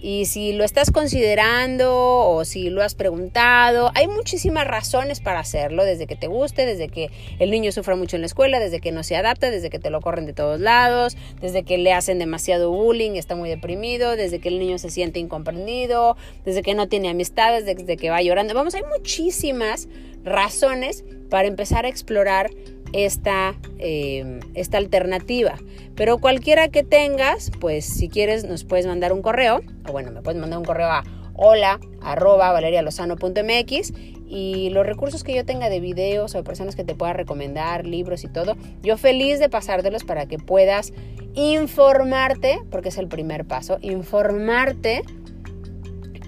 Y 0.00 0.26
si 0.26 0.52
lo 0.52 0.64
estás 0.64 0.90
considerando 0.90 1.94
o 1.96 2.44
si 2.44 2.70
lo 2.70 2.82
has 2.82 2.94
preguntado, 2.94 3.90
hay 3.94 4.06
muchísimas 4.08 4.66
razones 4.66 5.20
para 5.20 5.40
hacerlo, 5.40 5.84
desde 5.84 6.06
que 6.06 6.16
te 6.16 6.26
guste, 6.26 6.66
desde 6.66 6.88
que 6.88 7.10
el 7.38 7.50
niño 7.50 7.72
sufra 7.72 7.96
mucho 7.96 8.16
en 8.16 8.22
la 8.22 8.26
escuela, 8.26 8.60
desde 8.60 8.80
que 8.80 8.92
no 8.92 9.02
se 9.02 9.16
adapta, 9.16 9.50
desde 9.50 9.70
que 9.70 9.78
te 9.78 9.90
lo 9.90 10.00
corren 10.00 10.26
de 10.26 10.32
todos 10.32 10.60
lados, 10.60 11.16
desde 11.40 11.64
que 11.64 11.78
le 11.78 11.92
hacen 11.92 12.18
demasiado 12.18 12.70
bullying, 12.70 13.12
está 13.12 13.36
muy 13.36 13.48
deprimido, 13.48 14.16
desde 14.16 14.38
que 14.38 14.48
el 14.48 14.58
niño 14.58 14.78
se 14.78 14.90
siente 14.90 15.18
incomprendido, 15.18 16.16
desde 16.44 16.62
que 16.62 16.74
no 16.74 16.88
tiene 16.88 17.08
amistades, 17.08 17.64
desde 17.64 17.96
que 17.96 18.10
va 18.10 18.20
llorando. 18.22 18.54
Vamos, 18.54 18.74
hay 18.74 18.82
muchísimas 18.96 19.88
razones 20.24 21.04
para 21.30 21.48
empezar 21.48 21.86
a 21.86 21.88
explorar 21.88 22.50
esta, 22.92 23.54
eh, 23.78 24.40
esta 24.54 24.78
alternativa. 24.78 25.56
Pero 25.94 26.18
cualquiera 26.18 26.68
que 26.68 26.82
tengas, 26.82 27.50
pues 27.60 27.84
si 27.84 28.08
quieres 28.08 28.44
nos 28.44 28.64
puedes 28.64 28.86
mandar 28.86 29.12
un 29.12 29.22
correo, 29.22 29.62
o 29.88 29.92
bueno, 29.92 30.10
me 30.10 30.22
puedes 30.22 30.40
mandar 30.40 30.58
un 30.58 30.64
correo 30.64 30.88
a 30.88 31.04
hola 31.34 31.80
arroba 32.00 32.52
valerialozano.mx 32.52 33.92
y 34.28 34.70
los 34.70 34.84
recursos 34.84 35.22
que 35.22 35.34
yo 35.34 35.44
tenga 35.44 35.68
de 35.68 35.80
videos 35.80 36.34
o 36.34 36.38
de 36.38 36.44
personas 36.44 36.74
que 36.74 36.84
te 36.84 36.94
pueda 36.94 37.12
recomendar, 37.12 37.86
libros 37.86 38.24
y 38.24 38.28
todo, 38.28 38.56
yo 38.82 38.96
feliz 38.96 39.38
de 39.38 39.48
pasártelos 39.48 40.04
para 40.04 40.26
que 40.26 40.38
puedas 40.38 40.92
informarte, 41.34 42.58
porque 42.70 42.88
es 42.88 42.98
el 42.98 43.08
primer 43.08 43.44
paso, 43.44 43.78
informarte 43.82 45.02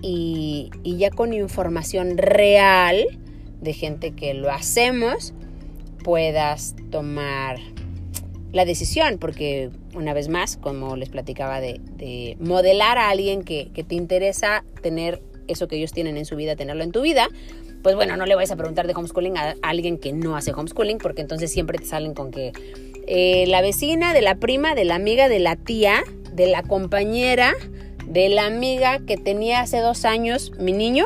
y, 0.03 0.71
y 0.83 0.97
ya 0.99 1.11
con 1.11 1.33
información 1.33 2.19
real 2.19 3.19
de 3.61 3.73
gente 3.73 4.13
que 4.13 4.35
lo 4.35 4.51
hacemos, 4.51 5.35
puedas 6.09 6.75
tomar 6.91 7.59
la 8.51 8.65
decisión, 8.65 9.19
porque 9.19 9.69
una 9.95 10.15
vez 10.15 10.31
más, 10.31 10.57
como 10.57 10.97
les 10.97 11.11
platicaba, 11.11 11.61
de, 11.61 12.35
modelar 12.41 12.97
a 12.97 13.11
alguien 13.11 13.43
que, 13.43 13.71
te 13.87 13.95
interesa 13.95 14.65
tener 14.81 15.21
eso 15.49 15.69
que 15.69 15.77
ellos 15.77 15.93
tienen 15.93 16.17
en 16.17 16.25
su 16.25 16.35
vida, 16.35 16.57
tenerlo 16.57 16.83
en 16.83 16.93
tu 16.93 17.03
vida, 17.03 17.29
pues 17.83 17.95
bueno, 17.95 18.17
no 18.17 18.25
le 18.25 18.37
vais 18.37 18.51
a 18.51 18.57
preguntar 18.57 18.87
de 18.87 18.95
homeschooling 18.95 19.37
a 19.37 19.57
alguien 19.61 19.99
que 19.99 20.15
no 20.15 20.35
hace 20.35 20.55
homeschooling, 20.55 20.97
porque 20.97 21.21
entonces 21.21 21.53
siempre 21.53 21.77
te 21.77 21.85
salen 21.85 22.15
con 22.15 22.31
que 22.31 22.53
eh, 23.07 23.45
la 23.47 23.61
vecina, 23.61 24.15
de 24.15 24.23
la 24.23 24.37
prima, 24.37 24.75
de 24.75 24.87
la 24.87 24.95
amiga, 24.95 25.29
de 25.29 25.41
la 25.41 25.57
tía, 25.57 26.05
de 26.33 26.47
la 26.47 26.63
compañera, 26.63 27.53
de 28.07 28.31
la 28.31 28.47
amiga 28.47 28.99
que 29.01 29.19
tenía 29.19 29.61
hace 29.61 29.81
dos 29.81 30.07
años 30.07 30.53
mi 30.59 30.73
niño, 30.73 31.05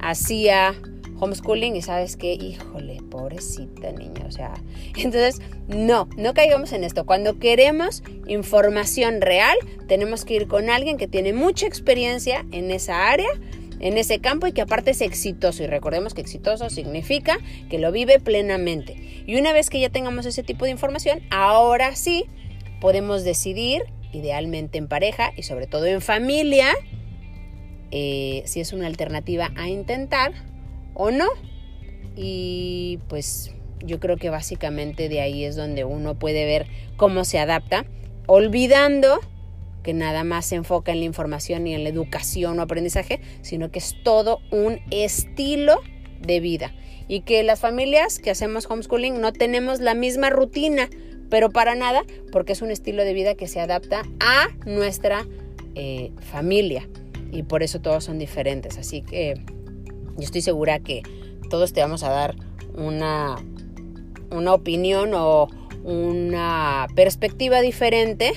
hacía 0.00 0.74
homeschooling 1.24 1.76
y 1.76 1.82
sabes 1.82 2.16
qué, 2.16 2.34
híjole, 2.34 3.00
pobrecita 3.10 3.92
niña, 3.92 4.26
o 4.26 4.30
sea, 4.30 4.54
entonces 4.96 5.40
no, 5.68 6.08
no 6.16 6.34
caigamos 6.34 6.72
en 6.72 6.84
esto. 6.84 7.06
Cuando 7.06 7.38
queremos 7.38 8.02
información 8.26 9.20
real, 9.20 9.56
tenemos 9.88 10.24
que 10.24 10.34
ir 10.34 10.48
con 10.48 10.70
alguien 10.70 10.96
que 10.96 11.08
tiene 11.08 11.32
mucha 11.32 11.66
experiencia 11.66 12.44
en 12.52 12.70
esa 12.70 13.10
área, 13.10 13.28
en 13.80 13.98
ese 13.98 14.18
campo 14.20 14.46
y 14.46 14.52
que 14.52 14.62
aparte 14.62 14.92
es 14.92 15.00
exitoso. 15.00 15.62
Y 15.62 15.66
recordemos 15.66 16.14
que 16.14 16.20
exitoso 16.20 16.70
significa 16.70 17.38
que 17.68 17.78
lo 17.78 17.92
vive 17.92 18.20
plenamente. 18.20 18.96
Y 19.26 19.36
una 19.36 19.52
vez 19.52 19.70
que 19.70 19.80
ya 19.80 19.88
tengamos 19.88 20.26
ese 20.26 20.42
tipo 20.42 20.64
de 20.64 20.70
información, 20.70 21.20
ahora 21.30 21.96
sí 21.96 22.24
podemos 22.80 23.24
decidir, 23.24 23.82
idealmente 24.12 24.78
en 24.78 24.88
pareja 24.88 25.32
y 25.36 25.42
sobre 25.42 25.66
todo 25.66 25.86
en 25.86 26.00
familia, 26.00 26.68
eh, 27.90 28.42
si 28.46 28.60
es 28.60 28.72
una 28.72 28.86
alternativa 28.86 29.50
a 29.56 29.68
intentar 29.68 30.32
o 30.94 31.10
no. 31.10 31.26
Y 32.16 33.00
pues 33.08 33.52
yo 33.84 34.00
creo 34.00 34.16
que 34.16 34.30
básicamente 34.30 35.08
de 35.08 35.20
ahí 35.20 35.44
es 35.44 35.56
donde 35.56 35.84
uno 35.84 36.18
puede 36.18 36.44
ver 36.44 36.66
cómo 36.96 37.24
se 37.24 37.38
adapta, 37.38 37.84
olvidando 38.26 39.20
que 39.82 39.92
nada 39.92 40.24
más 40.24 40.46
se 40.46 40.56
enfoca 40.56 40.92
en 40.92 41.00
la 41.00 41.04
información 41.04 41.66
y 41.66 41.74
en 41.74 41.84
la 41.84 41.90
educación 41.90 42.58
o 42.58 42.62
aprendizaje, 42.62 43.20
sino 43.42 43.70
que 43.70 43.78
es 43.78 43.94
todo 44.02 44.40
un 44.50 44.80
estilo 44.90 45.80
de 46.20 46.40
vida. 46.40 46.74
Y 47.06 47.20
que 47.20 47.42
las 47.42 47.60
familias 47.60 48.18
que 48.18 48.30
hacemos 48.30 48.68
homeschooling 48.68 49.20
no 49.20 49.32
tenemos 49.32 49.80
la 49.80 49.94
misma 49.94 50.30
rutina, 50.30 50.88
pero 51.28 51.50
para 51.50 51.74
nada, 51.74 52.02
porque 52.32 52.52
es 52.52 52.62
un 52.62 52.70
estilo 52.70 53.04
de 53.04 53.12
vida 53.12 53.34
que 53.34 53.46
se 53.46 53.60
adapta 53.60 54.02
a 54.20 54.48
nuestra 54.64 55.26
eh, 55.74 56.12
familia. 56.30 56.88
Y 57.30 57.42
por 57.42 57.62
eso 57.62 57.80
todos 57.80 58.04
son 58.04 58.18
diferentes. 58.18 58.78
Así 58.78 59.02
que 59.02 59.34
yo 60.16 60.22
estoy 60.22 60.42
segura 60.42 60.78
que 60.78 61.02
todos 61.50 61.72
te 61.72 61.80
vamos 61.80 62.02
a 62.02 62.10
dar 62.10 62.36
una, 62.74 63.36
una 64.30 64.54
opinión 64.54 65.12
o 65.14 65.48
una 65.84 66.86
perspectiva 66.94 67.60
diferente, 67.60 68.32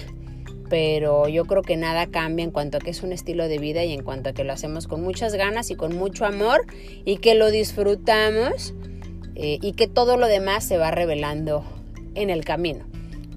pero 0.70 1.28
yo 1.28 1.46
creo 1.46 1.62
que 1.62 1.78
nada 1.78 2.08
cambia 2.08 2.44
en 2.44 2.52
cuanto 2.52 2.78
a 2.78 2.80
que 2.80 2.90
es 2.90 3.04
un 3.04 3.14
estilo 3.14 3.48
de 3.48 3.58
vida 3.58 3.84
y 3.86 3.94
en 3.94 4.04
cuanto 4.04 4.30
a 4.30 4.34
que 4.34 4.44
lo 4.44 4.54
hacemos 4.54 4.88
con 4.88 5.02
muchas 5.02 5.34
ganas 5.34 5.72
y 5.72 5.76
con 5.76 5.96
mucho 5.96 6.26
amor 6.26 6.66
y 7.06 7.18
que 7.18 7.36
lo 7.36 7.50
disfrutamos 7.50 8.74
eh, 9.36 9.60
y 9.62 9.74
que 9.74 9.88
todo 9.88 10.18
lo 10.18 10.28
demás 10.28 10.64
se 10.64 10.78
va 10.78 10.92
revelando 10.92 11.64
en 12.16 12.30
el 12.30 12.44
camino. 12.44 12.86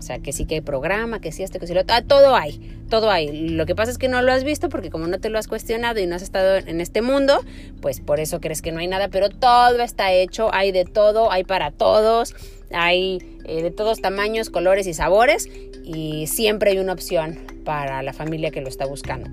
O 0.01 0.03
sea, 0.03 0.19
que 0.19 0.33
sí 0.33 0.47
que 0.47 0.57
hay 0.57 0.61
programa, 0.63 1.21
que 1.21 1.31
sí 1.31 1.43
esto, 1.43 1.59
que 1.61 1.67
sí 1.67 1.75
lo 1.75 1.83
otro. 1.83 1.95
Ah, 1.95 2.01
todo 2.01 2.35
hay, 2.35 2.59
todo 2.89 3.11
hay. 3.11 3.51
Lo 3.51 3.67
que 3.67 3.75
pasa 3.75 3.93
es 3.93 3.99
que 3.99 4.09
no 4.09 4.23
lo 4.23 4.33
has 4.33 4.45
visto 4.45 4.71
porque 4.71 4.89
como 4.89 5.07
no 5.07 5.21
te 5.21 5.29
lo 5.29 5.39
has 5.39 5.47
cuestionado 5.47 6.01
y 6.01 6.07
no 6.07 6.17
has 6.17 6.23
estado 6.23 6.57
en 6.57 6.81
este 6.81 7.03
mundo, 7.03 7.45
pues 7.83 8.01
por 8.01 8.19
eso 8.19 8.41
crees 8.41 8.63
que 8.63 8.73
no 8.73 8.81
hay 8.81 8.87
nada, 8.87 9.09
pero 9.09 9.29
todo 9.29 9.83
está 9.83 10.11
hecho, 10.15 10.49
hay 10.55 10.73
de 10.73 10.87
todo, 10.87 11.31
hay 11.31 11.45
para 11.45 11.71
todos, 11.71 12.35
hay 12.73 13.19
eh, 13.45 13.63
de 13.63 13.71
todos 13.71 14.01
tamaños, 14.01 14.49
colores 14.49 14.87
y 14.87 14.95
sabores 14.95 15.51
y 15.85 16.27
siempre 16.29 16.71
hay 16.71 16.79
una 16.79 16.95
opción 16.95 17.39
para 17.67 18.03
la 18.03 18.15
familia 18.15 18.51
que 18.51 18.63
lo 18.63 18.69
está 18.69 18.87
buscando. 18.87 19.29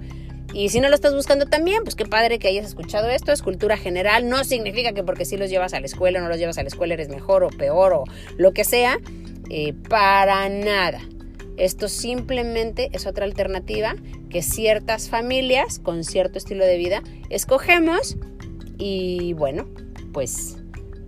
Y 0.53 0.69
si 0.69 0.79
no 0.79 0.89
lo 0.89 0.95
estás 0.95 1.13
buscando 1.13 1.45
también, 1.45 1.83
pues 1.83 1.95
qué 1.95 2.05
padre 2.05 2.39
que 2.39 2.47
hayas 2.47 2.65
escuchado 2.65 3.09
esto, 3.09 3.31
es 3.31 3.41
cultura 3.41 3.77
general, 3.77 4.29
no 4.29 4.43
significa 4.43 4.93
que 4.93 5.03
porque 5.03 5.25
si 5.25 5.37
los 5.37 5.49
llevas 5.49 5.73
a 5.73 5.79
la 5.79 5.85
escuela 5.85 6.19
o 6.19 6.21
no 6.21 6.29
los 6.29 6.37
llevas 6.37 6.57
a 6.57 6.63
la 6.63 6.69
escuela 6.69 6.93
eres 6.93 7.09
mejor 7.09 7.43
o 7.43 7.49
peor 7.49 7.93
o 7.93 8.03
lo 8.37 8.53
que 8.53 8.63
sea, 8.63 8.99
eh, 9.49 9.73
para 9.89 10.47
nada. 10.49 11.01
Esto 11.57 11.87
simplemente 11.87 12.89
es 12.93 13.07
otra 13.07 13.25
alternativa 13.25 13.95
que 14.29 14.41
ciertas 14.41 15.09
familias 15.09 15.79
con 15.79 16.03
cierto 16.03 16.37
estilo 16.37 16.65
de 16.65 16.77
vida 16.77 17.01
escogemos 17.29 18.17
y 18.77 19.33
bueno, 19.33 19.67
pues 20.13 20.57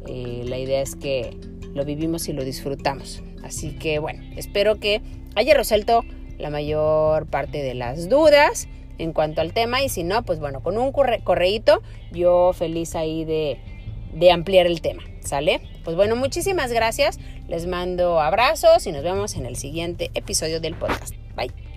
eh, 0.07 0.43
la 0.45 0.57
idea 0.57 0.81
es 0.81 0.95
que 0.95 1.37
lo 1.73 1.85
vivimos 1.85 2.27
y 2.29 2.33
lo 2.33 2.43
disfrutamos. 2.43 3.21
Así 3.43 3.71
que 3.71 3.99
bueno, 3.99 4.23
espero 4.35 4.79
que 4.79 5.01
haya 5.35 5.53
resuelto 5.53 6.03
la 6.39 6.49
mayor 6.49 7.27
parte 7.27 7.61
de 7.61 7.75
las 7.75 8.09
dudas 8.09 8.67
en 8.99 9.13
cuanto 9.13 9.41
al 9.41 9.53
tema 9.53 9.81
y 9.81 9.89
si 9.89 10.03
no, 10.03 10.23
pues 10.23 10.39
bueno, 10.39 10.61
con 10.61 10.77
un 10.77 10.91
correíto 10.91 11.81
yo 12.11 12.51
feliz 12.53 12.95
ahí 12.95 13.25
de, 13.25 13.57
de 14.13 14.31
ampliar 14.31 14.67
el 14.67 14.81
tema, 14.81 15.03
¿sale? 15.21 15.61
Pues 15.83 15.95
bueno, 15.95 16.15
muchísimas 16.15 16.71
gracias, 16.71 17.19
les 17.47 17.65
mando 17.65 18.19
abrazos 18.19 18.85
y 18.85 18.91
nos 18.91 19.03
vemos 19.03 19.35
en 19.35 19.45
el 19.45 19.55
siguiente 19.55 20.11
episodio 20.13 20.59
del 20.59 20.75
podcast. 20.75 21.15
Bye. 21.35 21.68